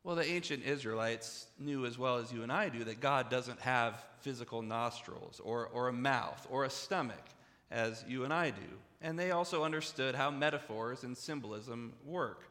Well, 0.04 0.16
the 0.16 0.26
ancient 0.26 0.64
Israelites 0.64 1.48
knew 1.60 1.86
as 1.86 1.98
well 1.98 2.18
as 2.18 2.32
you 2.32 2.42
and 2.44 2.52
I 2.52 2.70
do 2.70 2.84
that 2.86 3.02
God 3.02 3.30
doesn't 3.30 3.60
have 3.60 4.04
physical 4.22 4.62
nostrils 4.62 5.40
or, 5.44 5.68
or 5.68 5.90
a 5.90 5.94
mouth 5.94 6.48
or 6.50 6.66
a 6.66 6.70
stomach 6.70 7.24
as 7.70 8.04
you 8.08 8.24
and 8.24 8.34
I 8.34 8.50
do. 8.50 8.78
And 9.02 9.18
they 9.18 9.32
also 9.32 9.64
understood 9.64 10.16
how 10.16 10.30
metaphors 10.30 11.04
and 11.04 11.18
symbolism 11.18 11.94
work. 12.06 12.44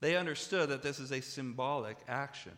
They 0.00 0.16
understood 0.16 0.70
that 0.70 0.82
this 0.82 0.98
is 0.98 1.12
a 1.12 1.20
symbolic 1.20 1.96
action. 2.08 2.56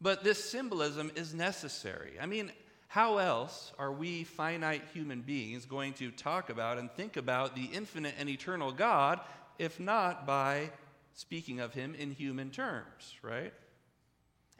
But 0.00 0.24
this 0.24 0.42
symbolism 0.42 1.10
is 1.16 1.34
necessary. 1.34 2.18
I 2.20 2.26
mean, 2.26 2.52
how 2.88 3.18
else 3.18 3.72
are 3.78 3.92
we 3.92 4.24
finite 4.24 4.82
human 4.92 5.20
beings 5.20 5.66
going 5.66 5.92
to 5.94 6.10
talk 6.10 6.50
about 6.50 6.78
and 6.78 6.90
think 6.90 7.16
about 7.16 7.54
the 7.54 7.64
infinite 7.64 8.14
and 8.18 8.28
eternal 8.28 8.72
God 8.72 9.20
if 9.58 9.78
not 9.80 10.26
by 10.26 10.70
speaking 11.14 11.60
of 11.60 11.74
him 11.74 11.94
in 11.94 12.12
human 12.12 12.50
terms, 12.50 13.14
right? 13.22 13.52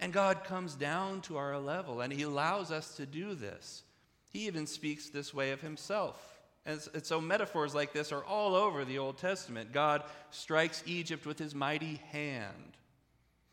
And 0.01 0.13
God 0.13 0.45
comes 0.45 0.75
down 0.75 1.23
to 1.23 1.37
our 1.37 1.59
level 1.59 2.01
and 2.01 2.13
he 2.13 2.23
allows 2.23 2.71
us 2.71 2.97
to 2.97 3.07
do 3.07 3.35
this. 3.35 3.85
He 4.31 4.47
even 4.47 4.67
speaks 4.67 5.09
this 5.09 5.33
way 5.33 5.53
of 5.53 5.61
himself. 5.61 6.38
And 6.69 7.05
so 7.05 7.19
metaphors 7.19 7.75
like 7.75 7.95
this 7.95 8.13
are 8.13 8.23
all 8.25 8.55
over 8.55 8.85
the 8.85 8.99
Old 8.99 9.17
Testament. 9.17 9.73
God 9.73 10.03
strikes 10.31 10.83
Egypt 10.85 11.25
with 11.25 11.39
his 11.39 11.55
mighty 11.55 11.99
hand. 12.13 12.77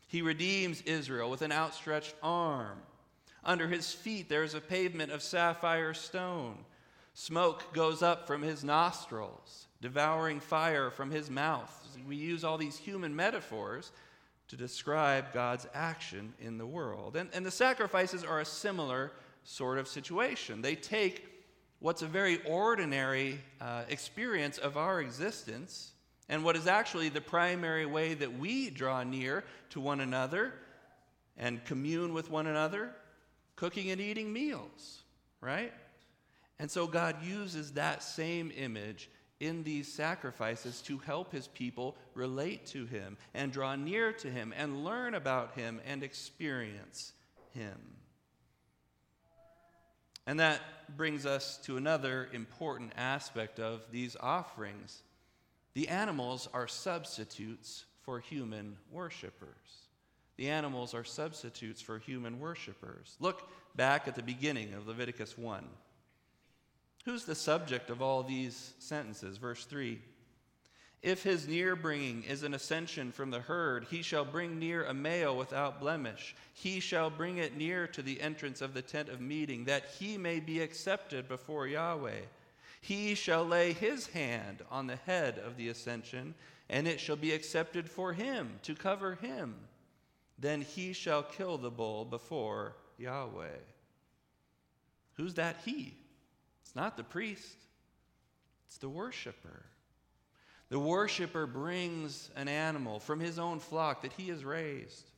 He 0.06 0.20
redeems 0.20 0.82
Israel 0.82 1.30
with 1.30 1.40
an 1.40 1.50
outstretched 1.50 2.14
arm. 2.22 2.78
Under 3.42 3.68
his 3.68 3.90
feet 3.90 4.28
there 4.28 4.42
is 4.42 4.52
a 4.52 4.60
pavement 4.60 5.12
of 5.12 5.22
sapphire 5.22 5.94
stone. 5.94 6.58
Smoke 7.14 7.72
goes 7.72 8.02
up 8.02 8.26
from 8.26 8.42
his 8.42 8.62
nostrils, 8.62 9.66
devouring 9.80 10.38
fire 10.38 10.90
from 10.90 11.10
his 11.10 11.30
mouth. 11.30 11.72
We 12.06 12.16
use 12.16 12.44
all 12.44 12.58
these 12.58 12.76
human 12.76 13.16
metaphors 13.16 13.92
to 14.48 14.56
describe 14.56 15.32
God's 15.32 15.66
action 15.72 16.34
in 16.38 16.58
the 16.58 16.66
world. 16.66 17.16
And, 17.16 17.30
and 17.32 17.46
the 17.46 17.50
sacrifices 17.50 18.24
are 18.24 18.40
a 18.40 18.44
similar 18.44 19.12
sort 19.42 19.78
of 19.78 19.88
situation. 19.88 20.60
They 20.60 20.74
take 20.74 21.35
what's 21.80 22.02
a 22.02 22.06
very 22.06 22.40
ordinary 22.46 23.40
uh, 23.60 23.82
experience 23.88 24.58
of 24.58 24.76
our 24.76 25.00
existence 25.00 25.92
and 26.28 26.44
what 26.44 26.56
is 26.56 26.66
actually 26.66 27.08
the 27.08 27.20
primary 27.20 27.86
way 27.86 28.14
that 28.14 28.38
we 28.38 28.70
draw 28.70 29.02
near 29.02 29.44
to 29.70 29.80
one 29.80 30.00
another 30.00 30.52
and 31.36 31.64
commune 31.64 32.12
with 32.12 32.30
one 32.30 32.46
another 32.46 32.90
cooking 33.54 33.90
and 33.90 34.00
eating 34.00 34.32
meals, 34.32 35.02
right? 35.40 35.72
And 36.58 36.70
so 36.70 36.86
God 36.86 37.22
uses 37.22 37.72
that 37.72 38.02
same 38.02 38.50
image 38.56 39.10
in 39.38 39.62
these 39.62 39.92
sacrifices 39.92 40.80
to 40.82 40.98
help 40.98 41.30
his 41.30 41.46
people 41.48 41.94
relate 42.14 42.66
to 42.66 42.86
him 42.86 43.18
and 43.34 43.52
draw 43.52 43.76
near 43.76 44.12
to 44.12 44.30
him 44.30 44.54
and 44.56 44.84
learn 44.84 45.14
about 45.14 45.52
him 45.52 45.80
and 45.86 46.02
experience 46.02 47.12
him. 47.52 47.78
And 50.26 50.40
that 50.40 50.60
brings 50.96 51.26
us 51.26 51.56
to 51.64 51.76
another 51.76 52.28
important 52.32 52.92
aspect 52.96 53.58
of 53.58 53.82
these 53.90 54.16
offerings. 54.20 55.02
The 55.74 55.88
animals 55.88 56.48
are 56.52 56.68
substitutes 56.68 57.84
for 58.02 58.20
human 58.20 58.76
worshipers. 58.90 59.86
The 60.36 60.50
animals 60.50 60.94
are 60.94 61.04
substitutes 61.04 61.80
for 61.80 61.98
human 61.98 62.38
worshipers. 62.40 63.16
Look 63.20 63.48
back 63.74 64.06
at 64.06 64.14
the 64.14 64.22
beginning 64.22 64.74
of 64.74 64.86
Leviticus 64.86 65.36
1. 65.36 65.64
Who's 67.04 67.24
the 67.24 67.34
subject 67.34 67.90
of 67.90 68.02
all 68.02 68.22
these 68.22 68.74
sentences? 68.78 69.38
Verse 69.38 69.64
3 69.64 69.98
If 71.02 71.22
his 71.22 71.46
near 71.46 71.76
bringing 71.76 72.24
is 72.24 72.42
an 72.42 72.54
ascension 72.54 73.12
from 73.12 73.30
the 73.30 73.40
herd, 73.40 73.84
he 73.90 74.02
shall 74.02 74.24
bring 74.24 74.58
near 74.58 74.84
a 74.84 74.94
male 74.94 75.36
without 75.36 75.78
blemish. 75.78 76.34
He 76.52 76.80
shall 76.80 77.10
bring 77.10 77.38
it 77.38 77.56
near 77.56 77.86
to 77.88 78.02
the 78.02 78.20
entrance 78.20 78.60
of 78.60 78.74
the 78.74 78.82
tent 78.82 79.08
of 79.08 79.20
meeting, 79.20 79.66
that 79.66 79.86
he 79.98 80.18
may 80.18 80.40
be 80.40 80.60
accepted 80.60 81.28
before 81.28 81.68
Yahweh. 81.68 82.22
he 82.80 83.14
shall 83.16 83.44
lay 83.44 83.72
his 83.72 84.06
hand 84.08 84.62
on 84.70 84.86
the 84.86 84.96
head 84.96 85.38
of 85.38 85.56
the 85.56 85.68
ascension, 85.68 86.34
and 86.68 86.86
it 86.86 87.00
shall 87.00 87.16
be 87.16 87.32
accepted 87.32 87.90
for 87.90 88.12
him 88.12 88.60
to 88.62 88.74
cover 88.74 89.16
him. 89.16 89.56
Then 90.38 90.60
he 90.60 90.92
shall 90.92 91.22
kill 91.22 91.58
the 91.58 91.70
bull 91.70 92.04
before 92.04 92.76
Yahweh. 92.98 93.58
Who's 95.14 95.34
that 95.34 95.56
he? 95.64 95.94
It's 96.62 96.76
not 96.76 96.96
the 96.96 97.04
priest, 97.04 97.56
it's 98.66 98.78
the 98.78 98.88
worshiper. 98.88 99.64
The 100.68 100.78
worshiper 100.78 101.46
brings 101.46 102.30
an 102.34 102.48
animal 102.48 102.98
from 102.98 103.20
his 103.20 103.38
own 103.38 103.60
flock 103.60 104.02
that 104.02 104.12
he 104.12 104.28
has 104.28 104.44
raised. 104.44 105.10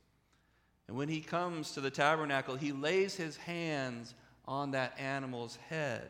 And 0.87 0.97
when 0.97 1.09
he 1.09 1.21
comes 1.21 1.71
to 1.71 1.81
the 1.81 1.91
tabernacle, 1.91 2.55
he 2.55 2.71
lays 2.71 3.15
his 3.15 3.37
hands 3.37 4.13
on 4.47 4.71
that 4.71 4.99
animal's 4.99 5.57
head. 5.69 6.09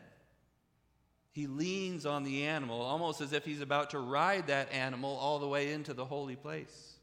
He 1.32 1.46
leans 1.46 2.06
on 2.06 2.24
the 2.24 2.44
animal 2.44 2.80
almost 2.80 3.20
as 3.20 3.32
if 3.32 3.44
he's 3.44 3.60
about 3.60 3.90
to 3.90 3.98
ride 3.98 4.48
that 4.48 4.72
animal 4.72 5.16
all 5.16 5.38
the 5.38 5.46
way 5.46 5.72
into 5.72 5.94
the 5.94 6.04
holy 6.04 6.36
place. 6.36 6.94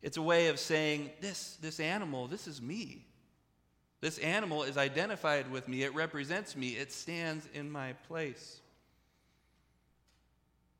It's 0.00 0.16
a 0.16 0.22
way 0.22 0.48
of 0.48 0.58
saying, 0.58 1.10
This, 1.20 1.58
this 1.60 1.78
animal, 1.78 2.26
this 2.26 2.48
is 2.48 2.62
me. 2.62 3.06
This 4.00 4.18
animal 4.18 4.64
is 4.64 4.76
identified 4.76 5.50
with 5.50 5.68
me. 5.68 5.84
It 5.84 5.94
represents 5.94 6.56
me. 6.56 6.70
It 6.70 6.90
stands 6.90 7.46
in 7.54 7.70
my 7.70 7.92
place. 8.08 8.61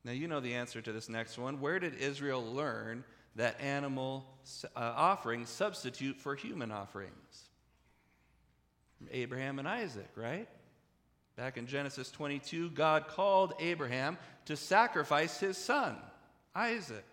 Now, 0.04 0.12
you 0.12 0.26
know 0.26 0.40
the 0.40 0.54
answer 0.54 0.80
to 0.80 0.92
this 0.92 1.08
next 1.08 1.38
one. 1.38 1.60
Where 1.60 1.78
did 1.78 1.94
Israel 1.94 2.42
learn 2.42 3.04
that 3.36 3.60
animal 3.60 4.26
uh, 4.74 4.80
offerings 4.80 5.48
substitute 5.48 6.18
for 6.18 6.34
human 6.34 6.72
offerings? 6.72 7.48
Abraham 9.10 9.58
and 9.58 9.68
Isaac, 9.68 10.10
right? 10.16 10.48
Back 11.36 11.56
in 11.56 11.66
Genesis 11.66 12.10
22, 12.10 12.70
God 12.70 13.08
called 13.08 13.54
Abraham 13.58 14.18
to 14.46 14.56
sacrifice 14.56 15.38
his 15.38 15.56
son, 15.56 15.96
Isaac. 16.54 17.04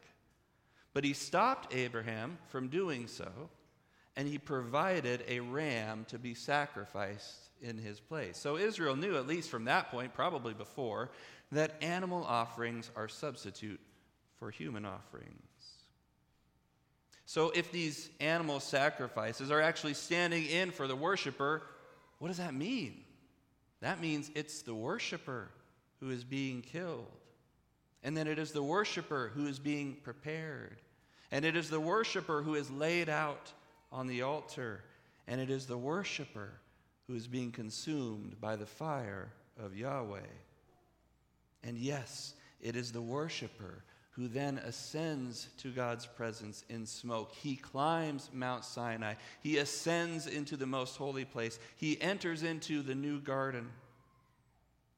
But 0.93 1.03
he 1.03 1.13
stopped 1.13 1.73
Abraham 1.73 2.37
from 2.47 2.67
doing 2.67 3.07
so, 3.07 3.31
and 4.15 4.27
he 4.27 4.37
provided 4.37 5.23
a 5.27 5.39
ram 5.39 6.05
to 6.09 6.17
be 6.17 6.33
sacrificed 6.33 7.48
in 7.61 7.77
his 7.77 7.99
place. 7.99 8.37
So 8.37 8.57
Israel 8.57 8.95
knew, 8.95 9.17
at 9.17 9.27
least 9.27 9.49
from 9.49 9.65
that 9.65 9.91
point, 9.91 10.13
probably 10.13 10.53
before, 10.53 11.09
that 11.51 11.75
animal 11.81 12.23
offerings 12.23 12.89
are 12.95 13.07
substitute 13.07 13.79
for 14.37 14.51
human 14.51 14.85
offerings. 14.85 15.33
So 17.25 17.51
if 17.51 17.71
these 17.71 18.09
animal 18.19 18.59
sacrifices 18.59 19.51
are 19.51 19.61
actually 19.61 19.93
standing 19.93 20.45
in 20.45 20.71
for 20.71 20.87
the 20.87 20.95
worshiper, 20.95 21.61
what 22.17 22.29
does 22.29 22.37
that 22.37 22.53
mean? 22.53 23.03
That 23.81 24.01
means 24.01 24.31
it's 24.33 24.63
the 24.63 24.73
worshiper 24.73 25.49
who 25.99 26.09
is 26.09 26.23
being 26.23 26.61
killed. 26.61 27.05
And 28.03 28.15
then 28.15 28.27
it 28.27 28.39
is 28.39 28.51
the 28.51 28.63
worshiper 28.63 29.31
who 29.35 29.45
is 29.45 29.59
being 29.59 29.97
prepared. 30.03 30.81
And 31.31 31.45
it 31.45 31.55
is 31.55 31.69
the 31.69 31.79
worshiper 31.79 32.41
who 32.41 32.55
is 32.55 32.71
laid 32.71 33.09
out 33.09 33.51
on 33.91 34.07
the 34.07 34.23
altar. 34.23 34.83
And 35.27 35.39
it 35.39 35.49
is 35.49 35.67
the 35.67 35.77
worshiper 35.77 36.59
who 37.09 37.15
is 37.15 37.27
being 37.27 37.51
consumed 37.51 38.39
by 38.39 38.55
the 38.55 38.67
fire 38.67 39.31
of 39.59 39.75
Yahweh. 39.75 40.19
And 41.63 41.75
yes, 41.75 42.35
it 42.61 42.75
is 42.75 42.91
the 42.91 43.01
worshiper 43.01 43.83
who 44.11 44.27
then 44.27 44.59
ascends 44.59 45.47
to 45.57 45.71
God's 45.71 46.05
presence 46.05 46.63
in 46.69 46.85
smoke. 46.85 47.33
He 47.33 47.55
climbs 47.55 48.29
Mount 48.31 48.63
Sinai. 48.63 49.15
He 49.41 49.57
ascends 49.57 50.27
into 50.27 50.55
the 50.55 50.67
most 50.67 50.97
holy 50.97 51.25
place. 51.25 51.57
He 51.77 51.99
enters 51.99 52.43
into 52.43 52.83
the 52.83 52.95
new 52.95 53.19
garden. 53.19 53.69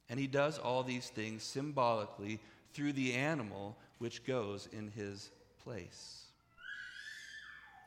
And 0.10 0.20
he 0.20 0.28
does 0.28 0.58
all 0.58 0.84
these 0.84 1.08
things 1.08 1.44
symbolically 1.44 2.42
through 2.74 2.92
the 2.92 3.14
animal 3.14 3.78
which 4.00 4.26
goes 4.26 4.68
in 4.74 4.90
his 4.90 5.30
place. 5.64 6.26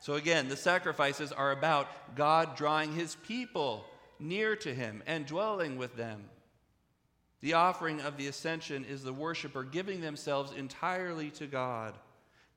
So 0.01 0.13
again, 0.13 0.49
the 0.49 0.57
sacrifices 0.57 1.31
are 1.31 1.51
about 1.51 2.15
God 2.15 2.55
drawing 2.55 2.91
his 2.93 3.15
people 3.27 3.85
near 4.19 4.55
to 4.57 4.73
him 4.73 5.03
and 5.05 5.25
dwelling 5.25 5.77
with 5.77 5.95
them. 5.95 6.25
The 7.41 7.53
offering 7.53 8.01
of 8.01 8.17
the 8.17 8.27
ascension 8.27 8.85
is 8.85 9.03
the 9.03 9.13
worshiper 9.13 9.63
giving 9.63 10.01
themselves 10.01 10.51
entirely 10.51 11.29
to 11.31 11.47
God, 11.47 11.93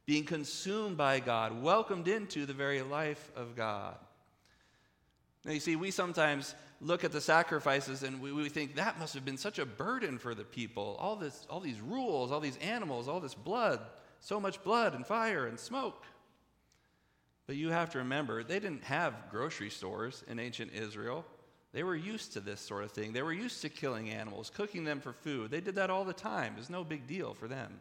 being 0.07 0.25
consumed 0.25 0.97
by 0.97 1.21
God, 1.21 1.63
welcomed 1.63 2.09
into 2.09 2.47
the 2.47 2.55
very 2.55 2.81
life 2.83 3.31
of 3.37 3.55
God. 3.55 3.97
Now, 5.45 5.53
you 5.53 5.61
see, 5.61 5.77
we 5.77 5.91
sometimes 5.91 6.55
look 6.81 7.05
at 7.05 7.13
the 7.13 7.21
sacrifices 7.21 8.03
and 8.03 8.21
we, 8.21 8.33
we 8.33 8.49
think 8.49 8.77
that 8.77 8.99
must 8.99 9.15
have 9.15 9.25
been 9.25 9.37
such 9.37 9.59
a 9.59 9.67
burden 9.67 10.19
for 10.19 10.35
the 10.35 10.45
people. 10.45 10.97
All, 11.01 11.17
this, 11.17 11.47
all 11.51 11.61
these 11.61 11.81
rules, 11.81 12.31
all 12.31 12.41
these 12.41 12.57
animals, 12.59 13.09
all 13.09 13.21
this 13.21 13.35
blood, 13.35 13.81
so 14.21 14.41
much 14.41 14.63
blood 14.63 14.95
and 14.95 15.07
fire 15.07 15.47
and 15.47 15.59
smoke. 15.59 16.05
But 17.47 17.57
you 17.57 17.71
have 17.71 17.91
to 17.91 17.99
remember, 17.99 18.45
they 18.45 18.61
didn't 18.61 18.85
have 18.85 19.15
grocery 19.31 19.71
stores 19.71 20.23
in 20.29 20.39
ancient 20.39 20.73
Israel. 20.73 21.25
They 21.73 21.83
were 21.83 21.97
used 21.97 22.33
to 22.33 22.41
this 22.41 22.61
sort 22.61 22.85
of 22.85 22.93
thing. 22.93 23.13
They 23.13 23.23
were 23.23 23.33
used 23.33 23.61
to 23.63 23.69
killing 23.69 24.11
animals, 24.11 24.51
cooking 24.51 24.85
them 24.85 25.01
for 25.01 25.13
food. 25.13 25.51
They 25.51 25.61
did 25.61 25.75
that 25.75 25.91
all 25.91 26.05
the 26.05 26.13
time. 26.15 26.55
It 26.55 26.59
was 26.59 26.71
no 26.71 26.85
big 26.85 27.07
deal 27.07 27.35
for 27.35 27.47
them. 27.47 27.81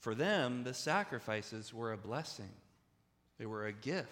For 0.00 0.14
them, 0.14 0.64
the 0.64 0.74
sacrifices 0.74 1.72
were 1.72 1.92
a 1.92 1.96
blessing, 1.96 2.50
they 3.38 3.46
were 3.46 3.66
a 3.66 3.72
gift 3.72 4.08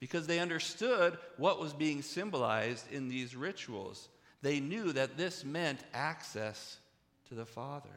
because 0.00 0.26
they 0.26 0.38
understood 0.38 1.18
what 1.36 1.60
was 1.60 1.72
being 1.72 2.02
symbolized 2.02 2.90
in 2.92 3.08
these 3.08 3.34
rituals. 3.34 4.08
They 4.42 4.60
knew 4.60 4.92
that 4.92 5.16
this 5.16 5.44
meant 5.44 5.80
access 5.92 6.78
to 7.28 7.34
the 7.34 7.46
Father. 7.46 7.88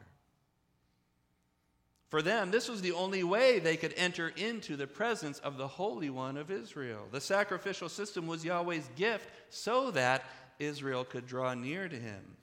For 2.12 2.20
them, 2.20 2.50
this 2.50 2.68
was 2.68 2.82
the 2.82 2.92
only 2.92 3.24
way 3.24 3.58
they 3.58 3.78
could 3.78 3.94
enter 3.96 4.28
into 4.36 4.76
the 4.76 4.86
presence 4.86 5.38
of 5.38 5.56
the 5.56 5.66
Holy 5.66 6.10
One 6.10 6.36
of 6.36 6.50
Israel. 6.50 7.06
The 7.10 7.22
sacrificial 7.22 7.88
system 7.88 8.26
was 8.26 8.44
Yahweh's 8.44 8.86
gift 8.96 9.30
so 9.48 9.90
that 9.92 10.22
Israel 10.58 11.06
could 11.06 11.26
draw 11.26 11.54
near 11.54 11.88
to 11.88 11.96
him, 11.96 12.36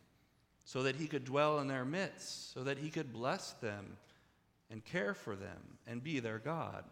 so 0.66 0.82
that 0.82 0.96
he 0.96 1.06
could 1.06 1.24
dwell 1.24 1.60
in 1.60 1.68
their 1.68 1.86
midst, 1.86 2.52
so 2.52 2.64
that 2.64 2.80
he 2.80 2.90
could 2.90 3.14
bless 3.14 3.52
them 3.62 3.96
and 4.72 4.84
care 4.84 5.14
for 5.14 5.36
them 5.36 5.78
and 5.86 6.04
be 6.04 6.20
their 6.20 6.40
God. 6.40 6.84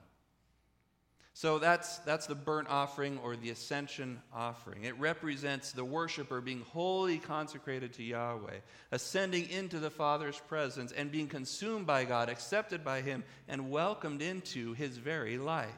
So 1.38 1.60
that's, 1.60 2.00
that's 2.00 2.26
the 2.26 2.34
burnt 2.34 2.68
offering 2.68 3.20
or 3.20 3.36
the 3.36 3.52
ascension 3.52 4.20
offering. 4.34 4.86
It 4.86 4.98
represents 4.98 5.72
the 5.72 5.86
worshiper 5.86 6.42
being 6.42 6.62
wholly 6.62 7.20
consecrated 7.20 7.94
to 7.94 8.04
Yahweh, 8.04 8.56
ascending 8.92 9.48
into 9.52 9.78
the 9.78 9.92
Father's 9.92 10.40
presence 10.48 10.92
and 10.92 11.12
being 11.12 11.28
consumed 11.28 11.86
by 11.86 12.06
God, 12.06 12.30
accepted 12.30 12.84
by 12.84 13.02
Him, 13.02 13.24
and 13.48 13.70
welcomed 13.70 14.24
into 14.24 14.74
His 14.74 14.98
very 14.98 15.38
life. 15.38 15.70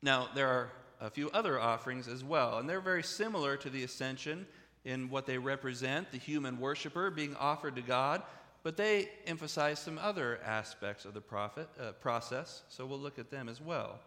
Now, 0.00 0.28
there 0.36 0.46
are 0.46 0.70
a 1.00 1.10
few 1.10 1.28
other 1.32 1.58
offerings 1.58 2.06
as 2.06 2.22
well, 2.22 2.58
and 2.58 2.70
they're 2.70 2.80
very 2.80 3.02
similar 3.02 3.56
to 3.56 3.68
the 3.68 3.82
ascension 3.82 4.46
in 4.84 5.10
what 5.10 5.26
they 5.26 5.38
represent 5.38 6.12
the 6.12 6.18
human 6.18 6.60
worshiper 6.60 7.10
being 7.10 7.34
offered 7.34 7.74
to 7.74 7.82
God 7.82 8.22
but 8.62 8.76
they 8.76 9.08
emphasize 9.26 9.78
some 9.78 9.98
other 9.98 10.40
aspects 10.44 11.04
of 11.04 11.14
the 11.14 11.20
prophet, 11.20 11.68
uh, 11.80 11.92
process, 11.92 12.62
so 12.68 12.86
we'll 12.86 12.98
look 12.98 13.18
at 13.18 13.30
them 13.30 13.48
as 13.48 13.60
well. 13.60 13.98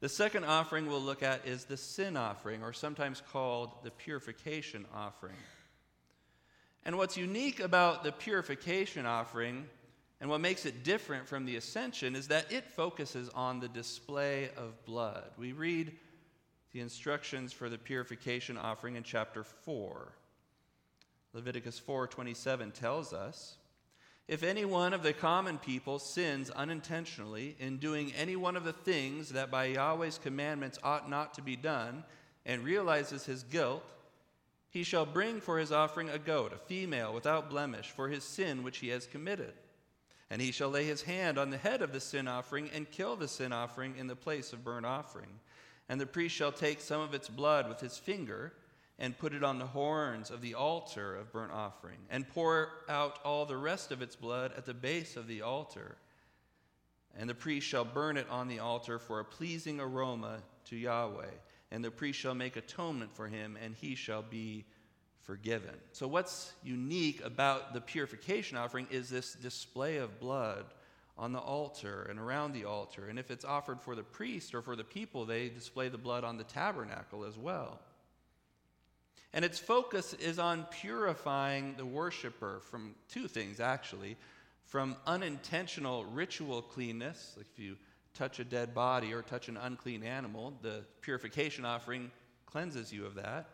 The 0.00 0.08
second 0.08 0.44
offering 0.44 0.86
we'll 0.86 1.00
look 1.00 1.22
at 1.22 1.46
is 1.46 1.64
the 1.64 1.76
sin 1.76 2.16
offering, 2.16 2.62
or 2.62 2.72
sometimes 2.72 3.22
called 3.32 3.70
the 3.84 3.90
purification 3.90 4.86
offering. 4.94 5.36
And 6.84 6.96
what's 6.96 7.16
unique 7.16 7.60
about 7.60 8.02
the 8.02 8.12
purification 8.12 9.04
offering 9.04 9.66
and 10.20 10.28
what 10.28 10.40
makes 10.40 10.66
it 10.66 10.84
different 10.84 11.26
from 11.26 11.46
the 11.46 11.56
ascension 11.56 12.14
is 12.14 12.28
that 12.28 12.52
it 12.52 12.66
focuses 12.70 13.28
on 13.30 13.60
the 13.60 13.68
display 13.68 14.50
of 14.56 14.84
blood. 14.84 15.24
We 15.38 15.52
read 15.52 15.92
the 16.72 16.80
instructions 16.80 17.52
for 17.52 17.68
the 17.68 17.78
purification 17.78 18.56
offering 18.56 18.96
in 18.96 19.02
chapter 19.02 19.44
4. 19.44 20.12
Leviticus 21.32 21.80
4:27 21.80 22.72
tells 22.72 23.12
us, 23.12 23.56
if 24.30 24.44
any 24.44 24.64
one 24.64 24.92
of 24.92 25.02
the 25.02 25.12
common 25.12 25.58
people 25.58 25.98
sins 25.98 26.50
unintentionally 26.50 27.56
in 27.58 27.78
doing 27.78 28.12
any 28.16 28.36
one 28.36 28.54
of 28.54 28.62
the 28.62 28.72
things 28.72 29.30
that 29.30 29.50
by 29.50 29.64
Yahweh's 29.64 30.20
commandments 30.22 30.78
ought 30.84 31.10
not 31.10 31.34
to 31.34 31.42
be 31.42 31.56
done, 31.56 32.04
and 32.46 32.62
realizes 32.62 33.26
his 33.26 33.42
guilt, 33.42 33.82
he 34.70 34.84
shall 34.84 35.04
bring 35.04 35.40
for 35.40 35.58
his 35.58 35.72
offering 35.72 36.08
a 36.10 36.18
goat, 36.18 36.52
a 36.52 36.58
female 36.58 37.12
without 37.12 37.50
blemish, 37.50 37.90
for 37.90 38.08
his 38.08 38.22
sin 38.22 38.62
which 38.62 38.78
he 38.78 38.86
has 38.90 39.04
committed. 39.04 39.52
And 40.30 40.40
he 40.40 40.52
shall 40.52 40.70
lay 40.70 40.84
his 40.84 41.02
hand 41.02 41.36
on 41.36 41.50
the 41.50 41.58
head 41.58 41.82
of 41.82 41.92
the 41.92 41.98
sin 41.98 42.28
offering 42.28 42.70
and 42.72 42.88
kill 42.88 43.16
the 43.16 43.26
sin 43.26 43.52
offering 43.52 43.96
in 43.98 44.06
the 44.06 44.14
place 44.14 44.52
of 44.52 44.62
burnt 44.62 44.86
offering. 44.86 45.40
And 45.88 46.00
the 46.00 46.06
priest 46.06 46.36
shall 46.36 46.52
take 46.52 46.80
some 46.80 47.00
of 47.00 47.14
its 47.14 47.28
blood 47.28 47.68
with 47.68 47.80
his 47.80 47.98
finger 47.98 48.52
and 49.00 49.18
put 49.18 49.32
it 49.32 49.42
on 49.42 49.58
the 49.58 49.66
horns 49.66 50.30
of 50.30 50.42
the 50.42 50.54
altar 50.54 51.16
of 51.16 51.32
burnt 51.32 51.52
offering, 51.52 51.98
and 52.10 52.28
pour 52.28 52.68
out 52.88 53.18
all 53.24 53.46
the 53.46 53.56
rest 53.56 53.90
of 53.90 54.02
its 54.02 54.14
blood 54.14 54.52
at 54.56 54.66
the 54.66 54.74
base 54.74 55.16
of 55.16 55.26
the 55.26 55.40
altar. 55.40 55.96
And 57.18 57.28
the 57.28 57.34
priest 57.34 57.66
shall 57.66 57.84
burn 57.84 58.16
it 58.18 58.28
on 58.30 58.46
the 58.46 58.60
altar 58.60 58.98
for 58.98 59.18
a 59.18 59.24
pleasing 59.24 59.80
aroma 59.80 60.42
to 60.66 60.76
Yahweh. 60.76 61.30
and 61.72 61.84
the 61.84 61.90
priest 61.90 62.18
shall 62.18 62.34
make 62.34 62.56
atonement 62.56 63.14
for 63.14 63.28
him, 63.28 63.56
and 63.62 63.76
he 63.76 63.94
shall 63.94 64.22
be 64.22 64.64
forgiven. 65.20 65.74
So, 65.92 66.08
what's 66.08 66.52
unique 66.64 67.24
about 67.24 67.72
the 67.74 67.80
purification 67.80 68.56
offering 68.56 68.88
is 68.90 69.08
this 69.08 69.34
display 69.34 69.98
of 69.98 70.18
blood 70.18 70.64
on 71.16 71.32
the 71.32 71.38
altar 71.38 72.06
and 72.10 72.18
around 72.18 72.54
the 72.54 72.64
altar. 72.64 73.06
And 73.08 73.18
if 73.18 73.30
it's 73.30 73.44
offered 73.44 73.80
for 73.80 73.94
the 73.94 74.02
priest 74.02 74.54
or 74.54 74.62
for 74.62 74.74
the 74.74 74.82
people, 74.82 75.26
they 75.26 75.48
display 75.48 75.88
the 75.88 75.98
blood 75.98 76.24
on 76.24 76.38
the 76.38 76.44
tabernacle 76.44 77.24
as 77.24 77.38
well. 77.38 77.80
And 79.32 79.44
its 79.44 79.58
focus 79.58 80.14
is 80.14 80.38
on 80.38 80.66
purifying 80.70 81.74
the 81.76 81.86
worshiper 81.86 82.60
from 82.62 82.94
two 83.08 83.28
things, 83.28 83.60
actually 83.60 84.16
from 84.70 84.94
unintentional 85.04 86.04
ritual 86.04 86.62
cleanness, 86.62 87.34
like 87.36 87.46
if 87.52 87.58
you 87.58 87.76
touch 88.14 88.38
a 88.38 88.44
dead 88.44 88.72
body 88.72 89.12
or 89.12 89.20
touch 89.20 89.48
an 89.48 89.56
unclean 89.56 90.04
animal, 90.04 90.56
the 90.62 90.84
purification 91.00 91.64
offering 91.64 92.08
cleanses 92.46 92.92
you 92.92 93.04
of 93.04 93.16
that, 93.16 93.48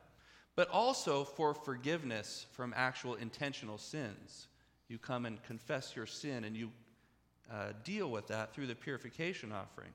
but 0.57 0.69
also 0.69 1.25
for 1.25 1.55
forgiveness 1.55 2.47
from 2.53 2.75
actual 2.77 3.15
intentional 3.15 3.79
sins. 3.79 4.49
You 4.89 4.99
come 4.99 5.25
and 5.25 5.43
confess 5.43 5.97
your 5.97 6.07
sin 6.07 6.45
and 6.45 6.55
you 6.55 6.71
uh, 7.51 7.73
deal 7.83 8.11
with 8.11 8.27
that 8.29 8.53
through 8.53 8.67
the 8.67 8.75
purification 8.75 9.53
offering. 9.53 9.93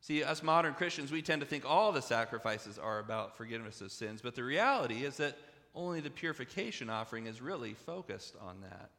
See, 0.00 0.22
us 0.24 0.42
modern 0.42 0.74
Christians, 0.74 1.12
we 1.12 1.22
tend 1.22 1.42
to 1.42 1.46
think 1.46 1.64
all 1.66 1.92
the 1.92 2.00
sacrifices 2.00 2.78
are 2.78 2.98
about 2.98 3.36
forgiveness 3.36 3.80
of 3.80 3.92
sins, 3.92 4.20
but 4.22 4.34
the 4.34 4.44
reality 4.44 5.04
is 5.04 5.18
that 5.18 5.36
only 5.74 6.00
the 6.00 6.10
purification 6.10 6.88
offering 6.88 7.26
is 7.26 7.42
really 7.42 7.74
focused 7.74 8.34
on 8.40 8.62
that. 8.62 8.90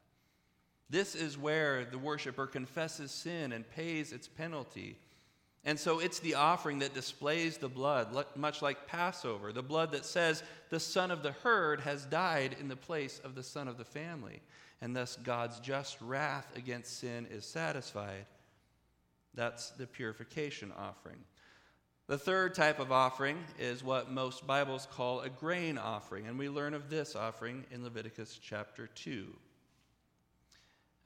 This 0.88 1.14
is 1.14 1.36
where 1.36 1.84
the 1.84 1.98
worshiper 1.98 2.46
confesses 2.46 3.10
sin 3.10 3.52
and 3.52 3.68
pays 3.70 4.12
its 4.12 4.28
penalty. 4.28 4.96
And 5.64 5.78
so 5.78 6.00
it's 6.00 6.18
the 6.18 6.34
offering 6.34 6.80
that 6.80 6.94
displays 6.94 7.56
the 7.56 7.68
blood, 7.68 8.08
much 8.36 8.62
like 8.62 8.86
Passover, 8.86 9.52
the 9.52 9.62
blood 9.62 9.92
that 9.92 10.04
says 10.04 10.42
the 10.70 10.80
son 10.80 11.10
of 11.10 11.22
the 11.22 11.32
herd 11.32 11.80
has 11.80 12.04
died 12.04 12.56
in 12.60 12.68
the 12.68 12.76
place 12.76 13.20
of 13.24 13.34
the 13.34 13.42
son 13.42 13.68
of 13.68 13.78
the 13.78 13.84
family. 13.84 14.40
And 14.80 14.94
thus 14.94 15.16
God's 15.22 15.60
just 15.60 16.00
wrath 16.00 16.46
against 16.56 16.98
sin 16.98 17.26
is 17.30 17.44
satisfied. 17.44 18.26
That's 19.34 19.70
the 19.70 19.86
purification 19.86 20.72
offering. 20.76 21.18
The 22.08 22.18
third 22.18 22.54
type 22.54 22.78
of 22.78 22.92
offering 22.92 23.38
is 23.58 23.82
what 23.82 24.10
most 24.10 24.46
Bibles 24.46 24.86
call 24.90 25.20
a 25.20 25.30
grain 25.30 25.78
offering, 25.78 26.26
and 26.26 26.38
we 26.38 26.48
learn 26.48 26.74
of 26.74 26.90
this 26.90 27.16
offering 27.16 27.64
in 27.70 27.84
Leviticus 27.84 28.38
chapter 28.42 28.88
2. 28.88 29.26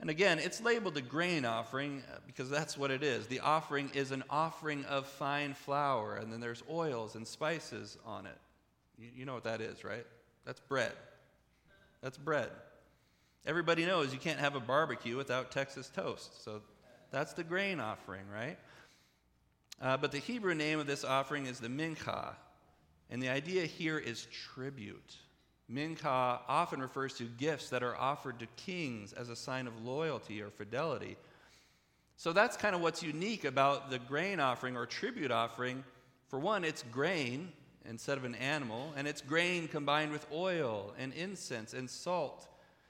And 0.01 0.11
again, 0.11 0.39
it's 0.39 0.61
labeled 0.61 0.97
a 0.97 1.03
grain 1.03 1.45
offering 1.45 2.03
uh, 2.13 2.19
because 2.27 2.51
that's 2.51 2.77
what 2.77 2.91
it 2.91 3.03
is. 3.03 3.27
The 3.27 3.41
offering 3.41 3.91
is 3.95 4.11
an 4.11 4.25
offering 4.29 4.85
of 4.87 5.07
fine 5.07 5.55
flour, 5.55 6.17
and 6.17 6.33
then 6.33 6.41
there's 6.41 6.63
oils 6.69 7.15
and 7.15 7.27
spices 7.27 7.97
on 8.05 8.27
it. 8.27 8.39
You, 8.99 9.09
you 9.15 9.25
know 9.25 9.35
what 9.35 9.45
that 9.45 9.61
is, 9.61 9.85
right? 9.85 10.05
That's 10.45 10.61
bread. 10.61 10.93
That's 12.03 12.19
bread. 12.19 12.51
Everybody 13.47 13.87
knows 13.87 14.13
you 14.13 14.19
can't 14.19 14.41
have 14.41 14.55
a 14.55 14.61
barbecue 14.61 15.17
without 15.17 15.51
Texas 15.51 15.91
toast. 15.95 16.45
So 16.45 16.63
that's 17.17 17.33
the 17.33 17.45
grain 17.45 17.81
offering, 17.81 18.29
right? 18.31 18.59
Uh, 19.81 19.97
but 19.97 20.13
the 20.13 20.19
Hebrew 20.19 20.55
name 20.55 20.79
of 20.79 20.87
this 20.87 21.03
offering 21.03 21.47
is 21.47 21.59
the 21.59 21.69
mincha. 21.69 22.35
And 23.09 23.23
the 23.23 23.31
idea 23.31 23.65
here 23.65 23.99
is 23.99 24.27
tribute. 24.53 25.17
Mincha 25.73 26.41
often 26.47 26.79
refers 26.79 27.15
to 27.15 27.25
gifts 27.25 27.71
that 27.71 27.83
are 27.83 27.97
offered 27.97 28.39
to 28.41 28.47
kings 28.57 29.15
as 29.15 29.31
a 29.31 29.37
sign 29.37 29.67
of 29.67 29.83
loyalty 29.83 30.43
or 30.43 30.51
fidelity. 30.51 31.17
So 32.19 32.35
that's 32.35 32.55
kind 32.55 32.75
of 32.75 32.83
what's 32.83 33.03
unique 33.03 33.47
about 33.47 33.89
the 33.89 33.99
grain 33.99 34.39
offering 34.39 34.77
or 34.77 34.85
tribute 34.85 35.31
offering. 35.31 35.85
For 36.29 36.39
one, 36.39 36.65
it's 36.65 36.83
grain 36.83 37.51
instead 37.89 38.19
of 38.19 38.25
an 38.25 38.35
animal, 38.35 38.93
and 38.95 39.09
it's 39.09 39.23
grain 39.23 39.69
combined 39.69 40.13
with 40.13 40.27
oil 40.31 40.93
and 40.99 41.15
incense 41.15 41.73
and 41.73 41.89
salt. 41.89 42.47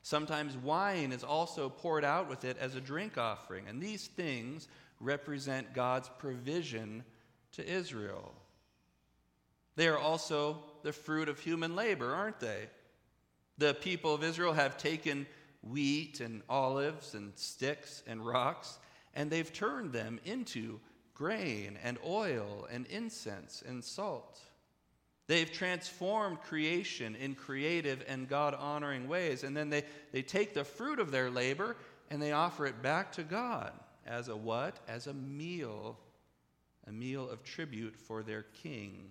Sometimes 0.06 0.56
wine 0.56 1.10
is 1.10 1.24
also 1.24 1.68
poured 1.68 2.04
out 2.04 2.28
with 2.28 2.44
it 2.44 2.56
as 2.58 2.76
a 2.76 2.80
drink 2.80 3.18
offering, 3.18 3.66
and 3.66 3.82
these 3.82 4.06
things 4.06 4.68
represent 5.00 5.74
God's 5.74 6.08
provision 6.20 7.02
to 7.50 7.68
Israel. 7.68 8.32
They 9.74 9.88
are 9.88 9.98
also 9.98 10.62
the 10.84 10.92
fruit 10.92 11.28
of 11.28 11.40
human 11.40 11.74
labor, 11.74 12.14
aren't 12.14 12.38
they? 12.38 12.68
The 13.58 13.74
people 13.74 14.14
of 14.14 14.22
Israel 14.22 14.52
have 14.52 14.78
taken 14.78 15.26
wheat 15.60 16.20
and 16.20 16.42
olives 16.48 17.16
and 17.16 17.32
sticks 17.34 18.04
and 18.06 18.24
rocks, 18.24 18.78
and 19.12 19.28
they've 19.28 19.52
turned 19.52 19.92
them 19.92 20.20
into 20.24 20.78
grain 21.14 21.80
and 21.82 21.98
oil 22.06 22.68
and 22.70 22.86
incense 22.86 23.60
and 23.66 23.82
salt. 23.82 24.38
They've 25.28 25.50
transformed 25.50 26.40
creation 26.42 27.16
in 27.16 27.34
creative 27.34 28.04
and 28.06 28.28
God 28.28 28.54
honoring 28.54 29.08
ways, 29.08 29.42
and 29.42 29.56
then 29.56 29.70
they, 29.70 29.82
they 30.12 30.22
take 30.22 30.54
the 30.54 30.64
fruit 30.64 31.00
of 31.00 31.10
their 31.10 31.30
labor 31.30 31.76
and 32.10 32.22
they 32.22 32.32
offer 32.32 32.66
it 32.66 32.80
back 32.82 33.12
to 33.12 33.24
God 33.24 33.72
as 34.06 34.28
a 34.28 34.36
what? 34.36 34.78
As 34.86 35.08
a 35.08 35.14
meal, 35.14 35.98
a 36.86 36.92
meal 36.92 37.28
of 37.28 37.42
tribute 37.42 37.96
for 37.96 38.22
their 38.22 38.42
king. 38.62 39.10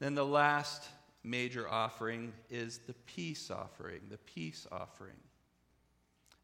Then 0.00 0.14
the 0.14 0.26
last 0.26 0.88
major 1.22 1.68
offering 1.68 2.32
is 2.50 2.78
the 2.78 2.94
peace 3.06 3.50
offering, 3.50 4.00
the 4.10 4.18
peace 4.18 4.66
offering. 4.72 5.16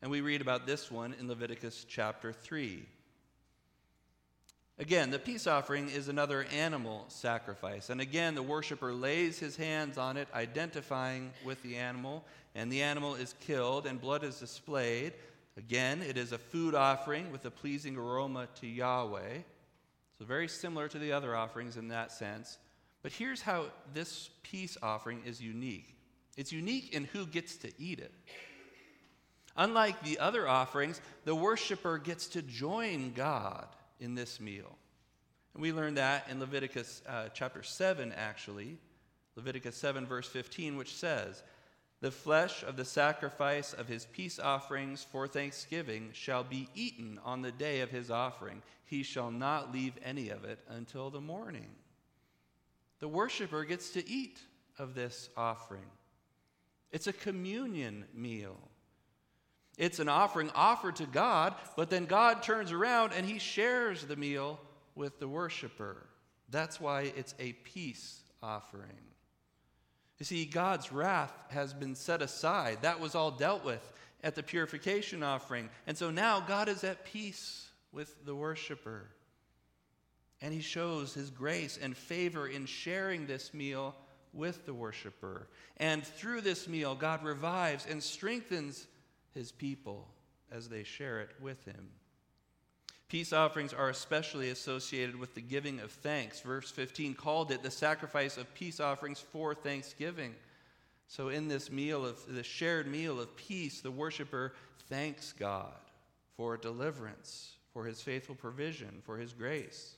And 0.01 0.11
we 0.11 0.21
read 0.21 0.41
about 0.41 0.67
this 0.67 0.91
one 0.91 1.15
in 1.19 1.29
Leviticus 1.29 1.87
chapter 1.89 2.33
3. 2.33 2.85
Again, 4.83 5.11
the 5.13 5.19
peace 5.21 5.47
offering 5.47 5.89
is 5.89 6.09
another 6.09 6.45
animal 6.53 7.05
sacrifice. 7.07 7.89
And 7.89 8.01
again, 8.01 8.35
the 8.35 8.43
worshiper 8.43 8.93
lays 8.93 9.39
his 9.39 9.55
hands 9.55 9.97
on 9.97 10.17
it, 10.17 10.27
identifying 10.35 11.31
with 11.45 11.63
the 11.63 11.77
animal, 11.77 12.25
and 12.57 12.71
the 12.71 12.83
animal 12.83 13.15
is 13.15 13.37
killed, 13.39 13.87
and 13.87 14.01
blood 14.01 14.25
is 14.25 14.41
displayed. 14.41 15.13
Again, 15.57 16.03
it 16.03 16.17
is 16.17 16.33
a 16.33 16.39
food 16.39 16.75
offering 16.75 17.31
with 17.31 17.45
a 17.45 17.51
pleasing 17.51 17.97
aroma 17.97 18.49
to 18.61 18.67
Yahweh. 18.67 19.43
So, 20.19 20.25
very 20.25 20.49
similar 20.49 20.89
to 20.89 20.99
the 20.99 21.13
other 21.13 21.37
offerings 21.37 21.77
in 21.77 21.87
that 21.89 22.11
sense. 22.11 22.59
But 23.03 23.13
here's 23.13 23.41
how 23.41 23.67
this 23.95 24.31
peace 24.43 24.77
offering 24.83 25.23
is 25.25 25.41
unique 25.41 25.95
it's 26.37 26.51
unique 26.51 26.93
in 26.93 27.05
who 27.05 27.25
gets 27.25 27.57
to 27.59 27.71
eat 27.79 28.01
it. 28.01 28.13
Unlike 29.57 30.03
the 30.03 30.19
other 30.19 30.49
offerings, 30.49 31.01
the 31.25 31.37
worshiper 31.37 31.99
gets 31.99 32.27
to 32.29 32.43
join 32.43 33.13
God 33.13 33.69
in 34.03 34.15
this 34.15 34.41
meal. 34.41 34.77
And 35.55 35.63
we 35.63 35.73
learned 35.73 35.97
that 35.97 36.27
in 36.31 36.41
Leviticus 36.41 37.03
uh, 37.09 37.29
chapter 37.33 37.63
7, 37.63 38.13
actually. 38.13 38.79
Leviticus 39.37 39.77
7, 39.77 40.07
verse 40.07 40.29
15, 40.29 40.77
which 40.77 40.95
says, 40.95 41.43
The 42.01 42.11
flesh 42.11 42.63
of 42.63 42.77
the 42.77 42.85
sacrifice 42.85 43.73
of 43.73 43.89
his 43.89 44.07
peace 44.07 44.39
offerings 44.39 45.07
for 45.11 45.27
thanksgiving 45.27 46.11
shall 46.13 46.45
be 46.45 46.69
eaten 46.75 47.19
on 47.25 47.43
the 47.43 47.53
day 47.53 47.81
of 47.81 47.91
his 47.91 48.11
offering. 48.11 48.63
He 48.85 49.03
shall 49.03 49.31
not 49.31 49.73
leave 49.73 49.95
any 50.05 50.29
of 50.29 50.45
it 50.45 50.59
until 50.69 51.09
the 51.09 51.21
morning 51.21 51.69
the 53.03 53.09
worshiper 53.09 53.65
gets 53.65 53.91
to 53.91 54.09
eat 54.09 54.39
of 54.79 54.95
this 54.95 55.29
offering. 55.37 55.91
It's 56.93 57.09
a 57.09 57.13
communion 57.13 58.05
meal. 58.15 58.57
It's 59.79 59.99
an 59.99 60.09
offering 60.09 60.51
offered 60.55 60.97
to 60.97 61.07
God, 61.07 61.55
but 61.77 61.91
then 61.91 62.05
God 62.05 62.43
turns 62.43 62.73
around 62.73 63.13
and 63.13 63.27
he 63.27 63.39
shares 63.39 64.05
the 64.05 64.17
meal 64.17 64.61
with 64.95 65.19
the 65.19 65.29
worshiper. 65.29 66.07
That's 66.51 66.81
why 66.81 67.13
it's 67.17 67.35
a 67.39 67.53
peace 67.53 68.21
offering. 68.43 68.91
You 70.19 70.27
see, 70.27 70.45
God's 70.45 70.93
wrath 70.93 71.33
has 71.49 71.73
been 71.73 71.95
set 71.95 72.23
aside. 72.23 72.79
That 72.83 73.01
was 73.01 73.15
all 73.15 73.31
dealt 73.31 73.65
with 73.65 73.93
at 74.23 74.35
the 74.35 74.43
purification 74.43 75.23
offering. 75.23 75.69
And 75.87 75.97
so 75.97 76.11
now 76.11 76.41
God 76.41 76.69
is 76.69 76.85
at 76.85 77.05
peace 77.05 77.69
with 77.93 78.25
the 78.25 78.35
worshiper. 78.35 79.09
And 80.41 80.53
he 80.53 80.61
shows 80.61 81.15
his 81.15 81.31
grace 81.31 81.79
and 81.81 81.97
favor 81.97 82.47
in 82.47 82.67
sharing 82.67 83.27
this 83.27 83.55
meal 83.55 83.97
with 84.33 84.67
the 84.67 84.75
worshiper. 84.75 85.49
And 85.79 86.05
through 86.05 86.43
this 86.43 86.69
meal, 86.69 86.95
God 86.95 87.25
revives 87.25 87.87
and 87.87 88.03
strengthens 88.03 88.87
his 89.35 89.53
people 89.53 90.09
as 90.51 90.69
they 90.69 90.83
share 90.83 91.21
it 91.21 91.31
with 91.41 91.65
him. 91.65 91.89
Peace 93.09 93.33
offerings 93.33 93.75
are 93.75 93.91
especially 93.91 94.51
associated 94.51 95.17
with 95.17 95.35
the 95.35 95.41
giving 95.41 95.81
of 95.81 95.91
thanks. 95.91 96.41
Verse 96.41 96.71
15 96.71 97.15
called 97.15 97.51
it 97.51 97.63
the 97.63 97.71
sacrifice 97.71 98.39
of 98.39 98.55
peace 98.55 98.81
offerings 98.81 99.21
for 99.21 99.55
thanksgiving. 99.55 100.35
So, 101.09 101.29
in 101.29 101.47
this 101.47 101.71
meal 101.71 102.07
of 102.07 102.19
the 102.27 102.43
shared 102.43 102.87
meal 102.87 103.21
of 103.21 103.37
peace, 103.37 103.83
the 103.83 103.91
worshiper 103.91 104.55
thanks 104.89 105.35
God 105.39 105.75
for 106.39 106.57
deliverance, 106.57 107.57
for 107.75 107.85
his 107.85 108.01
faithful 108.01 108.35
provision, 108.35 109.03
for 109.05 109.19
his 109.19 109.35
grace. 109.35 109.95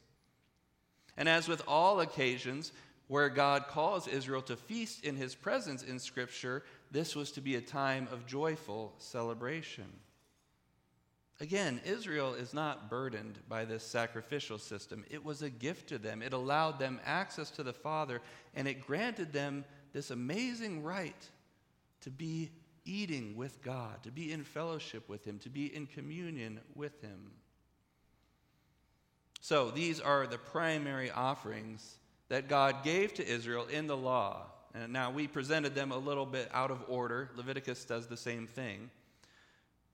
And 1.16 1.28
as 1.28 1.46
with 1.46 1.62
all 1.68 2.00
occasions 2.00 2.72
where 3.08 3.28
God 3.28 3.66
calls 3.68 4.08
Israel 4.08 4.42
to 4.42 4.56
feast 4.56 5.04
in 5.04 5.16
his 5.16 5.34
presence 5.34 5.82
in 5.82 5.98
Scripture, 5.98 6.62
this 6.90 7.14
was 7.14 7.32
to 7.32 7.40
be 7.40 7.56
a 7.56 7.60
time 7.60 8.08
of 8.10 8.26
joyful 8.26 8.94
celebration. 8.98 9.86
Again, 11.40 11.80
Israel 11.84 12.34
is 12.34 12.54
not 12.54 12.88
burdened 12.88 13.40
by 13.48 13.64
this 13.64 13.82
sacrificial 13.82 14.56
system. 14.56 15.04
It 15.10 15.24
was 15.24 15.42
a 15.42 15.50
gift 15.50 15.88
to 15.88 15.98
them. 15.98 16.22
It 16.22 16.32
allowed 16.32 16.78
them 16.78 17.00
access 17.04 17.50
to 17.52 17.64
the 17.64 17.72
Father, 17.72 18.20
and 18.54 18.68
it 18.68 18.86
granted 18.86 19.32
them 19.32 19.64
this 19.92 20.10
amazing 20.10 20.82
right 20.82 21.28
to 22.02 22.10
be 22.10 22.50
eating 22.84 23.36
with 23.36 23.62
God, 23.62 24.02
to 24.04 24.12
be 24.12 24.32
in 24.32 24.44
fellowship 24.44 25.08
with 25.08 25.24
Him, 25.24 25.38
to 25.40 25.48
be 25.48 25.74
in 25.74 25.86
communion 25.86 26.60
with 26.74 27.00
Him. 27.00 27.32
So, 29.40 29.70
these 29.70 30.00
are 30.00 30.26
the 30.26 30.38
primary 30.38 31.10
offerings 31.10 31.98
that 32.34 32.48
God 32.48 32.82
gave 32.82 33.14
to 33.14 33.24
Israel 33.24 33.64
in 33.70 33.86
the 33.86 33.96
law. 33.96 34.46
And 34.74 34.92
now, 34.92 35.12
we 35.12 35.28
presented 35.28 35.76
them 35.76 35.92
a 35.92 35.96
little 35.96 36.26
bit 36.26 36.50
out 36.52 36.72
of 36.72 36.82
order. 36.88 37.30
Leviticus 37.36 37.84
does 37.84 38.08
the 38.08 38.16
same 38.16 38.48
thing. 38.48 38.90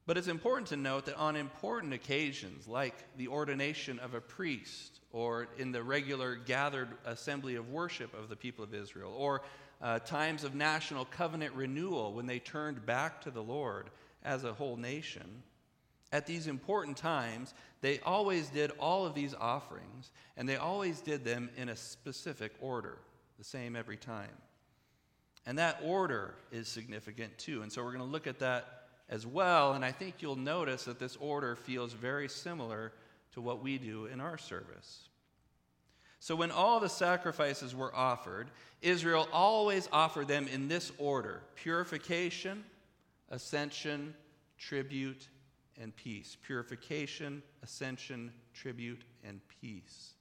But 0.06 0.16
it's 0.16 0.26
important 0.26 0.68
to 0.68 0.78
note 0.78 1.04
that 1.04 1.18
on 1.18 1.36
important 1.36 1.92
occasions, 1.92 2.66
like 2.66 2.94
the 3.18 3.28
ordination 3.28 3.98
of 3.98 4.14
a 4.14 4.22
priest, 4.22 5.00
or 5.12 5.48
in 5.58 5.70
the 5.70 5.82
regular 5.82 6.34
gathered 6.34 6.88
assembly 7.04 7.56
of 7.56 7.68
worship 7.68 8.14
of 8.14 8.30
the 8.30 8.36
people 8.36 8.64
of 8.64 8.72
Israel, 8.72 9.12
or 9.14 9.42
uh, 9.82 9.98
times 9.98 10.42
of 10.42 10.54
national 10.54 11.04
covenant 11.04 11.54
renewal 11.54 12.14
when 12.14 12.24
they 12.24 12.38
turned 12.38 12.86
back 12.86 13.20
to 13.20 13.30
the 13.30 13.42
Lord 13.42 13.90
as 14.24 14.44
a 14.44 14.54
whole 14.54 14.78
nation, 14.78 15.42
at 16.12 16.26
these 16.26 16.46
important 16.46 16.96
times, 16.96 17.54
they 17.80 18.00
always 18.00 18.48
did 18.48 18.72
all 18.78 19.06
of 19.06 19.14
these 19.14 19.34
offerings, 19.34 20.10
and 20.36 20.48
they 20.48 20.56
always 20.56 21.00
did 21.00 21.24
them 21.24 21.50
in 21.56 21.68
a 21.68 21.76
specific 21.76 22.52
order, 22.60 22.98
the 23.38 23.44
same 23.44 23.76
every 23.76 23.96
time. 23.96 24.30
And 25.46 25.58
that 25.58 25.80
order 25.82 26.34
is 26.52 26.68
significant 26.68 27.38
too. 27.38 27.62
And 27.62 27.72
so 27.72 27.82
we're 27.82 27.92
going 27.92 28.04
to 28.04 28.10
look 28.10 28.26
at 28.26 28.40
that 28.40 28.88
as 29.08 29.26
well. 29.26 29.72
And 29.72 29.84
I 29.84 29.92
think 29.92 30.16
you'll 30.20 30.36
notice 30.36 30.84
that 30.84 30.98
this 30.98 31.16
order 31.16 31.56
feels 31.56 31.92
very 31.92 32.28
similar 32.28 32.92
to 33.32 33.40
what 33.40 33.62
we 33.62 33.78
do 33.78 34.06
in 34.06 34.20
our 34.20 34.36
service. 34.36 35.08
So, 36.22 36.36
when 36.36 36.50
all 36.50 36.80
the 36.80 36.88
sacrifices 36.88 37.74
were 37.74 37.94
offered, 37.96 38.50
Israel 38.82 39.26
always 39.32 39.88
offered 39.90 40.28
them 40.28 40.46
in 40.48 40.68
this 40.68 40.92
order 40.98 41.40
purification, 41.56 42.62
ascension, 43.30 44.14
tribute, 44.58 45.28
and 45.80 45.94
peace. 45.96 46.36
Purification, 46.46 47.42
ascension, 47.62 48.32
tribute, 48.54 49.02
and 49.24 49.40
peace. 49.60 50.14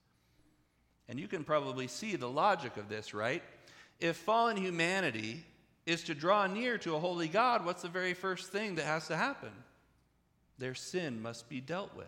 And 1.07 1.19
you 1.19 1.27
can 1.27 1.43
probably 1.43 1.87
see 1.87 2.15
the 2.15 2.29
logic 2.29 2.77
of 2.77 2.87
this, 2.87 3.13
right? 3.13 3.43
If 3.99 4.15
fallen 4.17 4.57
humanity 4.57 5.43
is 5.85 6.03
to 6.03 6.15
draw 6.15 6.47
near 6.47 6.77
to 6.79 6.95
a 6.95 6.99
holy 6.99 7.27
God, 7.27 7.65
what's 7.65 7.81
the 7.81 7.89
very 7.89 8.13
first 8.13 8.51
thing 8.51 8.75
that 8.75 8.85
has 8.85 9.07
to 9.07 9.17
happen? 9.17 9.51
Their 10.59 10.75
sin 10.75 11.21
must 11.21 11.49
be 11.49 11.61
dealt 11.61 11.95
with. 11.95 12.07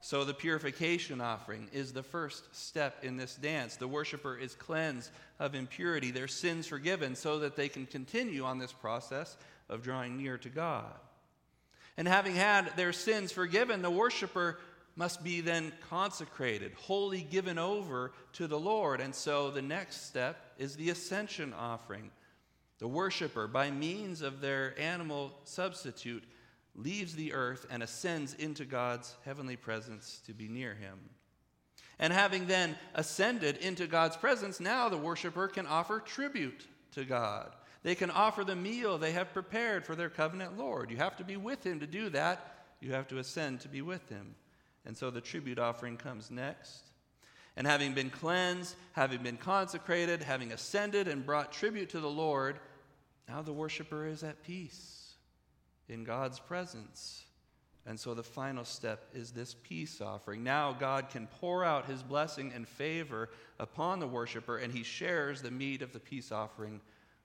So 0.00 0.24
the 0.24 0.34
purification 0.34 1.20
offering 1.20 1.68
is 1.72 1.92
the 1.92 2.02
first 2.02 2.56
step 2.56 3.04
in 3.04 3.16
this 3.16 3.36
dance. 3.36 3.76
The 3.76 3.86
worshiper 3.86 4.36
is 4.36 4.56
cleansed 4.56 5.12
of 5.38 5.54
impurity, 5.54 6.10
their 6.10 6.26
sins 6.26 6.66
forgiven, 6.66 7.14
so 7.14 7.38
that 7.38 7.54
they 7.54 7.68
can 7.68 7.86
continue 7.86 8.44
on 8.44 8.58
this 8.58 8.72
process 8.72 9.36
of 9.68 9.82
drawing 9.82 10.16
near 10.16 10.38
to 10.38 10.48
God. 10.48 10.92
And 11.96 12.08
having 12.08 12.34
had 12.34 12.76
their 12.76 12.92
sins 12.92 13.32
forgiven, 13.32 13.82
the 13.82 13.90
worshiper 13.90 14.58
must 14.96 15.22
be 15.24 15.40
then 15.40 15.72
consecrated, 15.88 16.72
wholly 16.74 17.22
given 17.22 17.58
over 17.58 18.12
to 18.34 18.46
the 18.46 18.58
Lord. 18.58 19.00
And 19.00 19.14
so 19.14 19.50
the 19.50 19.62
next 19.62 20.06
step 20.06 20.54
is 20.58 20.76
the 20.76 20.90
ascension 20.90 21.52
offering 21.52 22.10
the 22.82 22.88
worshiper, 22.88 23.46
by 23.46 23.70
means 23.70 24.22
of 24.22 24.40
their 24.40 24.74
animal 24.76 25.32
substitute, 25.44 26.24
leaves 26.74 27.14
the 27.14 27.32
earth 27.32 27.64
and 27.70 27.80
ascends 27.80 28.34
into 28.34 28.64
God's 28.64 29.14
heavenly 29.24 29.54
presence 29.54 30.20
to 30.26 30.34
be 30.34 30.48
near 30.48 30.74
him. 30.74 30.98
And 32.00 32.12
having 32.12 32.48
then 32.48 32.74
ascended 32.96 33.58
into 33.58 33.86
God's 33.86 34.16
presence, 34.16 34.58
now 34.58 34.88
the 34.88 34.96
worshiper 34.96 35.46
can 35.46 35.64
offer 35.68 36.00
tribute 36.00 36.66
to 36.94 37.04
God. 37.04 37.54
They 37.82 37.94
can 37.94 38.10
offer 38.10 38.44
the 38.44 38.56
meal 38.56 38.96
they 38.98 39.12
have 39.12 39.32
prepared 39.32 39.84
for 39.84 39.96
their 39.96 40.10
covenant 40.10 40.56
Lord. 40.56 40.90
You 40.90 40.98
have 40.98 41.16
to 41.16 41.24
be 41.24 41.36
with 41.36 41.64
him 41.64 41.80
to 41.80 41.86
do 41.86 42.10
that. 42.10 42.64
You 42.80 42.92
have 42.92 43.08
to 43.08 43.18
ascend 43.18 43.60
to 43.60 43.68
be 43.68 43.82
with 43.82 44.08
him. 44.08 44.34
And 44.84 44.96
so 44.96 45.10
the 45.10 45.20
tribute 45.20 45.58
offering 45.58 45.96
comes 45.96 46.30
next. 46.30 46.84
And 47.56 47.66
having 47.66 47.92
been 47.92 48.10
cleansed, 48.10 48.76
having 48.92 49.22
been 49.22 49.36
consecrated, 49.36 50.22
having 50.22 50.52
ascended 50.52 51.06
and 51.06 51.26
brought 51.26 51.52
tribute 51.52 51.90
to 51.90 52.00
the 52.00 52.10
Lord, 52.10 52.58
now 53.28 53.42
the 53.42 53.52
worshiper 53.52 54.06
is 54.06 54.22
at 54.22 54.42
peace 54.42 55.14
in 55.88 56.04
God's 56.04 56.38
presence. 56.38 57.24
And 57.84 57.98
so 57.98 58.14
the 58.14 58.22
final 58.22 58.64
step 58.64 59.08
is 59.12 59.32
this 59.32 59.54
peace 59.62 60.00
offering. 60.00 60.44
Now 60.44 60.72
God 60.72 61.10
can 61.10 61.26
pour 61.26 61.64
out 61.64 61.86
his 61.86 62.02
blessing 62.02 62.52
and 62.54 62.66
favor 62.66 63.28
upon 63.58 63.98
the 63.98 64.06
worshiper, 64.06 64.56
and 64.56 64.72
he 64.72 64.84
shares 64.84 65.42
the 65.42 65.50
meat 65.50 65.82
of 65.82 65.92
the 65.92 66.00
peace 66.00 66.30
offering 66.30 66.80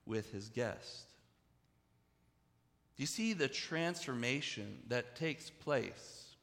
with 0.08 0.32
his 0.32 0.50
guest. 0.50 1.06
Do 2.96 3.04
you 3.04 3.08
see 3.08 3.34
the 3.34 3.48
transformation 3.48 4.80
that 4.88 5.16
takes 5.16 5.50
place 5.50 6.36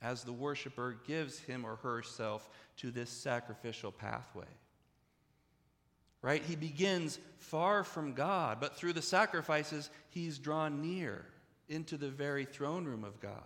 as 0.00 0.22
the 0.22 0.32
worshiper 0.32 0.96
gives 1.06 1.40
him 1.40 1.64
or 1.64 1.76
herself 1.76 2.48
to 2.76 2.90
this 2.90 3.10
sacrificial 3.10 3.90
pathway? 3.90 4.46
right? 6.22 6.42
He 6.42 6.56
begins 6.56 7.18
far 7.38 7.84
from 7.84 8.12
God, 8.12 8.58
but 8.60 8.76
through 8.76 8.94
the 8.94 9.02
sacrifices, 9.02 9.90
he's 10.10 10.38
drawn 10.38 10.82
near 10.82 11.24
into 11.68 11.96
the 11.96 12.08
very 12.08 12.44
throne 12.44 12.84
room 12.84 13.04
of 13.04 13.20
God. 13.20 13.44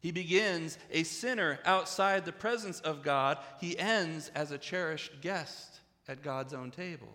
He 0.00 0.12
begins 0.12 0.78
a 0.90 1.02
sinner 1.02 1.58
outside 1.64 2.24
the 2.24 2.32
presence 2.32 2.80
of 2.80 3.02
God. 3.02 3.38
He 3.60 3.78
ends 3.78 4.30
as 4.34 4.50
a 4.50 4.58
cherished 4.58 5.20
guest 5.20 5.80
at 6.08 6.22
God's 6.22 6.54
own 6.54 6.70
table. 6.70 7.14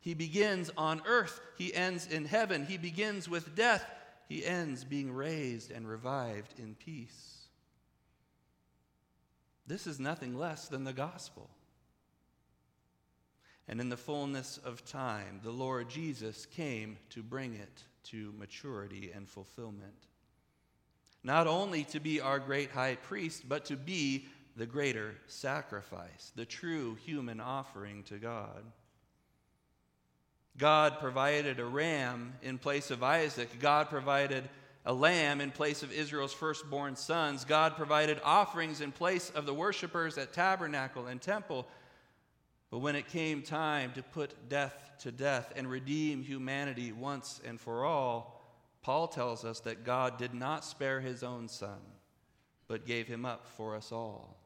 He 0.00 0.14
begins 0.14 0.70
on 0.76 1.02
earth, 1.06 1.40
he 1.58 1.74
ends 1.74 2.06
in 2.06 2.24
heaven. 2.24 2.64
He 2.64 2.78
begins 2.78 3.28
with 3.28 3.54
death, 3.54 3.84
he 4.28 4.44
ends 4.44 4.82
being 4.84 5.12
raised 5.12 5.70
and 5.70 5.86
revived 5.86 6.58
in 6.58 6.74
peace. 6.74 7.40
This 9.66 9.86
is 9.86 10.00
nothing 10.00 10.36
less 10.36 10.68
than 10.68 10.84
the 10.84 10.92
gospel. 10.92 11.48
And 13.68 13.80
in 13.80 13.88
the 13.88 13.96
fullness 13.96 14.58
of 14.64 14.84
time, 14.84 15.40
the 15.44 15.52
Lord 15.52 15.88
Jesus 15.88 16.44
came 16.46 16.98
to 17.10 17.22
bring 17.22 17.54
it 17.54 17.84
to 18.04 18.34
maturity 18.36 19.12
and 19.14 19.28
fulfillment. 19.28 20.08
Not 21.22 21.46
only 21.46 21.84
to 21.84 22.00
be 22.00 22.20
our 22.20 22.40
great 22.40 22.70
high 22.70 22.96
priest, 22.96 23.48
but 23.48 23.66
to 23.66 23.76
be 23.76 24.26
the 24.56 24.66
greater 24.66 25.14
sacrifice, 25.26 26.32
the 26.34 26.46
true 26.46 26.96
human 27.04 27.38
offering 27.40 28.02
to 28.04 28.18
God. 28.18 28.64
God 30.60 30.98
provided 31.00 31.58
a 31.58 31.64
ram 31.64 32.34
in 32.42 32.58
place 32.58 32.90
of 32.90 33.02
Isaac. 33.02 33.48
God 33.60 33.88
provided 33.88 34.46
a 34.84 34.92
lamb 34.92 35.40
in 35.40 35.50
place 35.50 35.82
of 35.82 35.90
Israel's 35.90 36.34
firstborn 36.34 36.96
sons. 36.96 37.46
God 37.46 37.76
provided 37.76 38.20
offerings 38.22 38.82
in 38.82 38.92
place 38.92 39.30
of 39.30 39.46
the 39.46 39.54
worshippers 39.54 40.18
at 40.18 40.34
tabernacle 40.34 41.06
and 41.06 41.20
temple. 41.20 41.66
But 42.70 42.80
when 42.80 42.94
it 42.94 43.08
came 43.08 43.40
time 43.42 43.92
to 43.94 44.02
put 44.02 44.50
death 44.50 44.74
to 45.00 45.10
death 45.10 45.50
and 45.56 45.68
redeem 45.68 46.22
humanity 46.22 46.92
once 46.92 47.40
and 47.46 47.58
for 47.58 47.86
all, 47.86 48.44
Paul 48.82 49.08
tells 49.08 49.46
us 49.46 49.60
that 49.60 49.84
God 49.84 50.18
did 50.18 50.34
not 50.34 50.64
spare 50.64 51.00
his 51.00 51.22
own 51.22 51.48
son, 51.48 51.78
but 52.68 52.86
gave 52.86 53.08
him 53.08 53.24
up 53.24 53.46
for 53.56 53.76
us 53.76 53.92
all. 53.92 54.36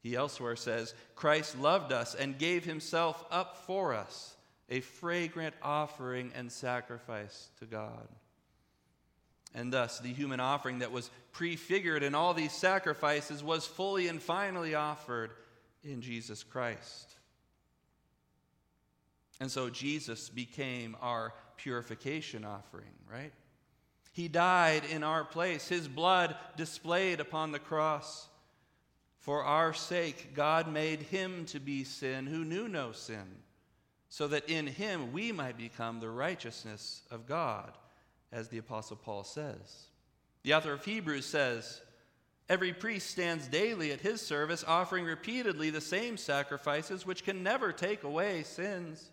He 0.00 0.14
elsewhere 0.14 0.56
says, 0.56 0.94
Christ 1.16 1.58
loved 1.58 1.92
us 1.92 2.14
and 2.14 2.38
gave 2.38 2.64
himself 2.64 3.24
up 3.30 3.56
for 3.66 3.94
us, 3.94 4.36
a 4.72 4.80
fragrant 4.80 5.54
offering 5.62 6.32
and 6.34 6.50
sacrifice 6.50 7.50
to 7.58 7.66
God. 7.66 8.08
And 9.54 9.70
thus, 9.70 10.00
the 10.00 10.12
human 10.12 10.40
offering 10.40 10.78
that 10.78 10.90
was 10.90 11.10
prefigured 11.32 12.02
in 12.02 12.14
all 12.14 12.32
these 12.32 12.52
sacrifices 12.52 13.44
was 13.44 13.66
fully 13.66 14.08
and 14.08 14.20
finally 14.20 14.74
offered 14.74 15.32
in 15.84 16.00
Jesus 16.00 16.42
Christ. 16.42 17.14
And 19.40 19.50
so 19.50 19.68
Jesus 19.68 20.30
became 20.30 20.96
our 21.02 21.34
purification 21.58 22.46
offering, 22.46 22.94
right? 23.10 23.32
He 24.12 24.28
died 24.28 24.84
in 24.90 25.04
our 25.04 25.22
place, 25.24 25.68
His 25.68 25.86
blood 25.86 26.34
displayed 26.56 27.20
upon 27.20 27.52
the 27.52 27.58
cross. 27.58 28.26
For 29.18 29.44
our 29.44 29.74
sake, 29.74 30.32
God 30.34 30.66
made 30.66 31.02
Him 31.02 31.44
to 31.46 31.60
be 31.60 31.84
sin 31.84 32.26
who 32.26 32.42
knew 32.42 32.68
no 32.68 32.92
sin, 32.92 33.42
so 34.12 34.28
that 34.28 34.50
in 34.50 34.66
Him 34.66 35.10
we 35.10 35.32
might 35.32 35.56
become 35.56 35.98
the 35.98 36.10
righteousness 36.10 37.00
of 37.10 37.26
God, 37.26 37.72
as 38.30 38.48
the 38.48 38.58
Apostle 38.58 38.96
Paul 38.96 39.24
says. 39.24 39.86
The 40.42 40.52
author 40.52 40.74
of 40.74 40.84
Hebrews 40.84 41.24
says, 41.24 41.80
Every 42.46 42.74
priest 42.74 43.08
stands 43.08 43.48
daily 43.48 43.90
at 43.90 44.02
his 44.02 44.20
service, 44.20 44.66
offering 44.68 45.06
repeatedly 45.06 45.70
the 45.70 45.80
same 45.80 46.18
sacrifices, 46.18 47.06
which 47.06 47.24
can 47.24 47.42
never 47.42 47.72
take 47.72 48.04
away 48.04 48.42
sins. 48.42 49.10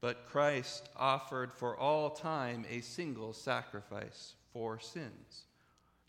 but 0.00 0.26
Christ 0.30 0.88
offered 0.96 1.52
for 1.52 1.76
all 1.76 2.08
time 2.08 2.64
a 2.70 2.80
single 2.80 3.34
sacrifice 3.34 4.32
for 4.54 4.80
sins. 4.80 5.44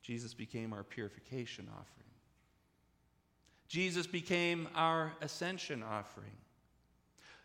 Jesus 0.01 0.33
became 0.33 0.71
our 0.71 0.85
purification 0.85 1.67
offering. 1.67 2.07
Jesus 3.67 4.07
became 4.07 4.69
our 4.75 5.11
ascension 5.21 5.83
offering. 5.83 6.31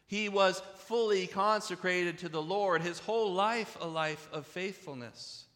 He 0.07 0.29
was 0.29 0.63
fully 0.79 1.27
consecrated 1.27 2.19
to 2.19 2.29
the 2.29 2.43
Lord, 2.43 2.83
his 2.83 3.01
whole 3.01 3.33
life 3.33 3.77
a 3.81 3.87
life 3.87 4.29
of 4.33 4.47
faithfulness. 4.47 5.47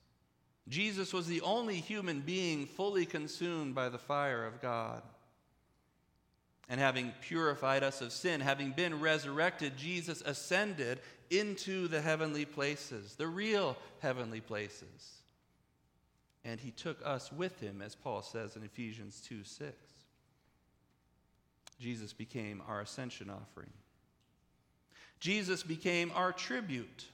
Jesus 0.68 1.12
was 1.12 1.26
the 1.26 1.40
only 1.42 1.76
human 1.76 2.20
being 2.20 2.66
fully 2.66 3.06
consumed 3.06 3.74
by 3.74 3.88
the 3.88 3.98
fire 3.98 4.44
of 4.44 4.60
God. 4.60 5.02
And 6.68 6.80
having 6.80 7.12
purified 7.20 7.82
us 7.82 8.00
of 8.00 8.12
sin, 8.12 8.40
having 8.40 8.70
been 8.70 9.00
resurrected, 9.00 9.76
Jesus 9.76 10.22
ascended 10.24 11.00
into 11.28 11.88
the 11.88 12.00
heavenly 12.00 12.44
places, 12.44 13.16
the 13.16 13.26
real 13.26 13.76
heavenly 13.98 14.40
places. 14.40 15.22
And 16.44 16.60
he 16.60 16.70
took 16.70 16.98
us 17.04 17.32
with 17.32 17.58
him, 17.60 17.82
as 17.82 17.94
Paul 17.94 18.22
says 18.22 18.56
in 18.56 18.62
Ephesians 18.62 19.20
2 19.28 19.44
6. 19.44 19.74
Jesus 21.80 22.12
became 22.12 22.62
our 22.68 22.80
ascension 22.80 23.30
offering. 23.30 23.72
Jesus 25.20 25.62
became 25.62 26.10
our 26.14 26.32
tribute. 26.32 27.04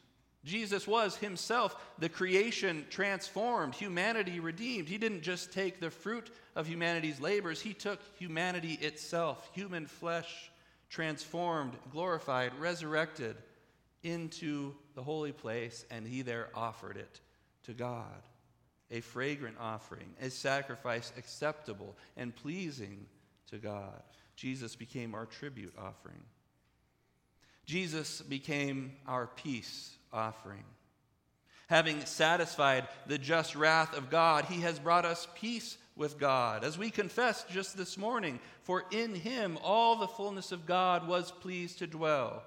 Jesus 0.45 0.87
was 0.87 1.17
himself 1.17 1.77
the 1.99 2.09
creation 2.09 2.87
transformed, 2.89 3.75
humanity 3.75 4.39
redeemed. 4.39 4.89
He 4.89 4.97
didn't 4.97 5.23
just 5.23 5.53
take 5.53 5.81
the 5.81 5.91
fruit 5.91 6.31
of 6.55 6.69
humanity's 6.69 7.21
labors, 7.21 7.61
he 7.61 7.75
took 7.75 8.01
humanity 8.17 8.75
itself, 8.75 9.51
human 9.53 9.87
flesh, 9.87 10.51
transformed, 10.89 11.73
glorified, 11.91 12.53
resurrected 12.61 13.37
into 14.05 14.73
the 14.95 15.03
holy 15.03 15.33
place, 15.33 15.85
and 15.91 16.07
he 16.07 16.23
there 16.23 16.49
offered 16.55 16.97
it 16.97 17.21
to 17.65 17.73
God. 17.73 18.23
A 18.93 19.01
fragrant 19.01 19.57
offering, 19.61 20.15
a 20.23 20.31
sacrifice 20.31 21.13
acceptable 21.19 21.97
and 22.17 22.35
pleasing 22.35 23.07
to 23.51 23.59
God. 23.59 24.01
Jesus 24.37 24.77
became 24.77 25.13
our 25.13 25.27
tribute 25.27 25.75
offering. 25.77 26.23
Jesus 27.67 28.23
became 28.23 28.93
our 29.07 29.27
peace 29.27 29.97
offering. 30.13 30.65
Having 31.69 32.05
satisfied 32.05 32.87
the 33.07 33.19
just 33.19 33.57
wrath 33.57 33.97
of 33.97 34.09
God, 34.09 34.45
he 34.45 34.61
has 34.61 34.79
brought 34.79 35.05
us 35.05 35.27
peace 35.35 35.77
with 35.97 36.19
God. 36.19 36.63
As 36.63 36.79
we 36.79 36.91
confessed 36.91 37.49
just 37.49 37.77
this 37.77 37.99
morning, 37.99 38.39
for 38.63 38.85
in 38.93 39.15
him 39.17 39.59
all 39.65 39.97
the 39.97 40.07
fullness 40.07 40.53
of 40.53 40.67
God 40.67 41.09
was 41.09 41.33
pleased 41.33 41.79
to 41.79 41.89
dwell, 41.89 42.45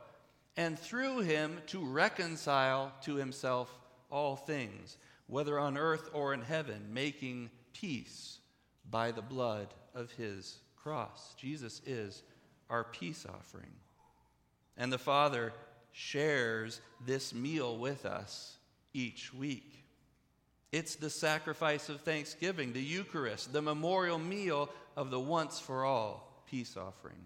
and 0.55 0.79
through 0.79 1.19
him 1.19 1.57
to 1.67 1.83
reconcile 1.83 2.93
to 3.01 3.15
himself 3.15 3.69
all 4.09 4.37
things, 4.37 4.97
whether 5.27 5.59
on 5.59 5.77
earth 5.77 6.09
or 6.13 6.33
in 6.33 6.41
heaven, 6.41 6.81
making 6.93 7.49
peace 7.73 8.39
by 8.89 9.11
the 9.11 9.21
blood 9.21 9.67
of 9.93 10.11
his 10.11 10.59
cross. 10.77 11.33
Jesus 11.37 11.81
is 11.85 12.23
our 12.69 12.85
peace 12.85 13.25
offering. 13.27 13.71
And 14.79 14.91
the 14.91 14.97
Father 14.97 15.53
shares 15.91 16.79
this 17.05 17.33
meal 17.33 17.77
with 17.77 18.05
us 18.05 18.57
each 18.93 19.33
week. 19.33 19.83
It's 20.71 20.95
the 20.95 21.09
sacrifice 21.09 21.89
of 21.89 22.01
thanksgiving, 22.01 22.73
the 22.73 22.81
Eucharist, 22.81 23.51
the 23.51 23.61
memorial 23.61 24.17
meal 24.17 24.69
of 24.95 25.11
the 25.11 25.19
once 25.19 25.59
for 25.59 25.83
all 25.83 26.43
peace 26.49 26.77
offering. 26.77 27.25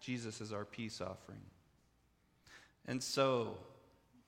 Jesus 0.00 0.40
is 0.40 0.52
our 0.52 0.64
peace 0.64 1.00
offering. 1.00 1.42
And 2.86 3.02
so, 3.02 3.58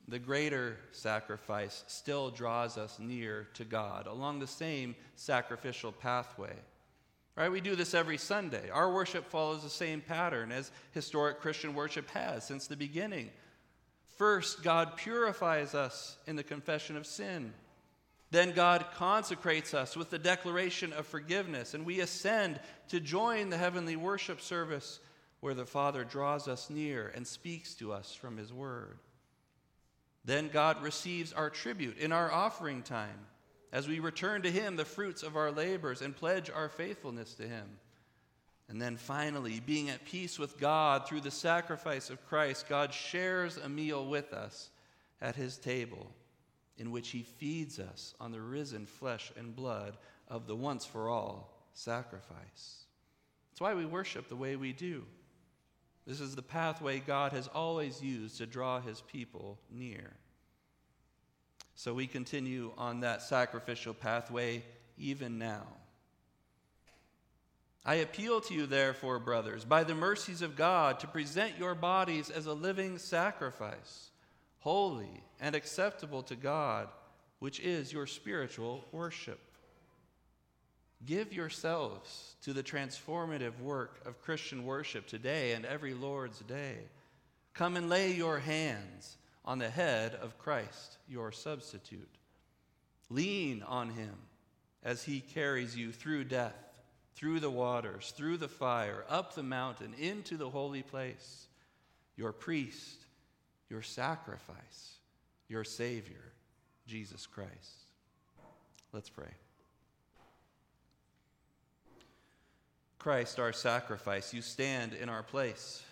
the 0.08 0.18
greater 0.18 0.76
sacrifice 0.92 1.84
still 1.88 2.30
draws 2.30 2.78
us 2.78 2.98
near 2.98 3.48
to 3.54 3.64
God 3.64 4.06
along 4.06 4.38
the 4.38 4.46
same 4.46 4.94
sacrificial 5.16 5.90
pathway. 5.90 6.54
Right? 7.36 7.52
We 7.52 7.60
do 7.60 7.76
this 7.76 7.92
every 7.92 8.16
Sunday. 8.16 8.70
Our 8.70 8.92
worship 8.92 9.28
follows 9.28 9.62
the 9.62 9.68
same 9.68 10.00
pattern 10.00 10.50
as 10.50 10.70
historic 10.92 11.40
Christian 11.40 11.74
worship 11.74 12.08
has 12.10 12.46
since 12.46 12.66
the 12.66 12.76
beginning. 12.76 13.30
First, 14.16 14.62
God 14.62 14.96
purifies 14.96 15.74
us 15.74 16.16
in 16.26 16.36
the 16.36 16.42
confession 16.42 16.96
of 16.96 17.06
sin. 17.06 17.52
Then 18.30 18.52
God 18.52 18.86
consecrates 18.94 19.74
us 19.74 19.96
with 19.96 20.08
the 20.08 20.18
declaration 20.18 20.94
of 20.94 21.06
forgiveness, 21.06 21.74
and 21.74 21.84
we 21.84 22.00
ascend 22.00 22.58
to 22.88 23.00
join 23.00 23.50
the 23.50 23.58
heavenly 23.58 23.96
worship 23.96 24.40
service 24.40 24.98
where 25.40 25.54
the 25.54 25.66
Father 25.66 26.04
draws 26.04 26.48
us 26.48 26.70
near 26.70 27.12
and 27.14 27.26
speaks 27.26 27.74
to 27.74 27.92
us 27.92 28.14
from 28.14 28.38
His 28.38 28.52
Word. 28.52 28.98
Then 30.24 30.48
God 30.48 30.82
receives 30.82 31.34
our 31.34 31.50
tribute 31.50 31.98
in 31.98 32.10
our 32.10 32.32
offering 32.32 32.82
time 32.82 33.26
as 33.72 33.88
we 33.88 33.98
return 33.98 34.42
to 34.42 34.50
Him 34.50 34.76
the 34.76 34.84
fruits 34.84 35.22
of 35.22 35.36
our 35.36 35.50
labors 35.50 36.02
and 36.02 36.16
pledge 36.16 36.50
our 36.50 36.68
faithfulness 36.68 37.34
to 37.34 37.46
Him. 37.46 37.78
And 38.68 38.82
then 38.82 38.96
finally, 38.96 39.60
being 39.60 39.90
at 39.90 40.04
peace 40.04 40.38
with 40.38 40.58
God 40.58 41.06
through 41.06 41.20
the 41.20 41.30
sacrifice 41.30 42.10
of 42.10 42.26
Christ, 42.26 42.68
God 42.68 42.92
shares 42.92 43.56
a 43.56 43.68
meal 43.68 44.06
with 44.06 44.32
us 44.32 44.70
at 45.20 45.36
His 45.36 45.56
table, 45.56 46.10
in 46.78 46.90
which 46.90 47.10
He 47.10 47.22
feeds 47.22 47.78
us 47.78 48.14
on 48.20 48.32
the 48.32 48.40
risen 48.40 48.86
flesh 48.86 49.32
and 49.36 49.54
blood 49.54 49.96
of 50.28 50.46
the 50.46 50.56
once 50.56 50.84
for 50.84 51.08
all 51.08 51.52
sacrifice. 51.74 52.84
That's 53.50 53.60
why 53.60 53.74
we 53.74 53.86
worship 53.86 54.28
the 54.28 54.36
way 54.36 54.56
we 54.56 54.72
do. 54.72 55.04
This 56.06 56.20
is 56.20 56.34
the 56.34 56.42
pathway 56.42 57.00
God 57.00 57.32
has 57.32 57.48
always 57.48 58.02
used 58.02 58.38
to 58.38 58.46
draw 58.46 58.80
His 58.80 59.00
people 59.00 59.58
near. 59.70 60.12
So 61.76 61.92
we 61.92 62.06
continue 62.06 62.72
on 62.78 63.00
that 63.00 63.22
sacrificial 63.22 63.92
pathway 63.92 64.64
even 64.96 65.38
now. 65.38 65.66
I 67.84 67.96
appeal 67.96 68.40
to 68.40 68.54
you, 68.54 68.66
therefore, 68.66 69.18
brothers, 69.18 69.64
by 69.64 69.84
the 69.84 69.94
mercies 69.94 70.42
of 70.42 70.56
God, 70.56 70.98
to 71.00 71.06
present 71.06 71.58
your 71.58 71.74
bodies 71.74 72.30
as 72.30 72.46
a 72.46 72.52
living 72.54 72.98
sacrifice, 72.98 74.10
holy 74.60 75.22
and 75.38 75.54
acceptable 75.54 76.22
to 76.24 76.34
God, 76.34 76.88
which 77.38 77.60
is 77.60 77.92
your 77.92 78.06
spiritual 78.06 78.82
worship. 78.90 79.38
Give 81.04 81.30
yourselves 81.32 82.36
to 82.42 82.54
the 82.54 82.62
transformative 82.62 83.60
work 83.60 84.00
of 84.06 84.22
Christian 84.22 84.64
worship 84.64 85.06
today 85.06 85.52
and 85.52 85.66
every 85.66 85.92
Lord's 85.92 86.40
day. 86.40 86.78
Come 87.52 87.76
and 87.76 87.90
lay 87.90 88.12
your 88.12 88.38
hands 88.38 89.18
on 89.46 89.58
the 89.58 89.70
head 89.70 90.14
of 90.14 90.38
Christ, 90.38 90.98
your 91.08 91.30
substitute. 91.32 92.16
Lean 93.08 93.62
on 93.62 93.90
him 93.90 94.14
as 94.82 95.04
he 95.04 95.20
carries 95.20 95.76
you 95.76 95.92
through 95.92 96.24
death, 96.24 96.56
through 97.14 97.40
the 97.40 97.50
waters, 97.50 98.12
through 98.16 98.36
the 98.36 98.48
fire, 98.48 99.04
up 99.08 99.34
the 99.34 99.42
mountain, 99.42 99.94
into 99.98 100.36
the 100.36 100.50
holy 100.50 100.82
place. 100.82 101.46
Your 102.16 102.32
priest, 102.32 103.06
your 103.70 103.82
sacrifice, 103.82 104.96
your 105.48 105.64
Savior, 105.64 106.32
Jesus 106.86 107.26
Christ. 107.26 107.86
Let's 108.92 109.10
pray. 109.10 109.34
Christ, 112.98 113.38
our 113.38 113.52
sacrifice, 113.52 114.34
you 114.34 114.42
stand 114.42 114.92
in 114.92 115.08
our 115.08 115.22
place. 115.22 115.82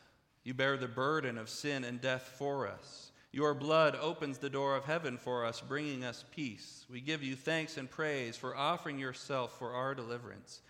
You 0.43 0.53
bear 0.53 0.77
the 0.77 0.89
burden 0.89 1.39
of 1.39 1.49
sin 1.49 1.85
and 1.85 2.01
death 2.01 2.35
for 2.39 2.67
us. 2.67 3.13
Your 3.35 3.53
blood 3.53 3.99
opens 4.01 4.39
the 4.39 4.49
door 4.49 4.77
of 4.77 4.85
heaven 4.85 5.19
for 5.19 5.45
us, 5.45 5.61
bringing 5.61 6.05
us 6.05 6.25
peace. 6.37 6.87
We 6.89 7.01
give 7.01 7.21
you 7.21 7.35
thanks 7.35 7.77
and 7.77 7.91
praise 7.91 8.37
for 8.37 8.57
offering 8.57 8.97
yourself 8.97 9.59
for 9.59 9.73
our 9.73 9.93
deliverance. 9.93 10.61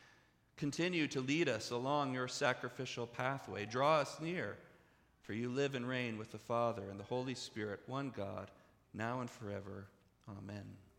Continue 0.57 1.07
to 1.09 1.21
lead 1.21 1.47
us 1.47 1.73
along 1.73 2.15
your 2.15 2.27
sacrificial 2.27 3.07
pathway. 3.07 3.67
Draw 3.67 3.97
us 3.97 4.17
near, 4.19 4.57
for 5.21 5.35
you 5.35 5.51
live 5.51 5.75
and 5.75 5.87
reign 5.87 6.17
with 6.17 6.33
the 6.33 6.39
Father 6.39 6.85
and 6.91 6.99
the 6.99 7.05
Holy 7.05 7.35
Spirit, 7.35 7.81
one 7.87 8.11
God, 8.17 8.51
now 8.95 9.21
and 9.21 9.29
forever. 9.29 9.85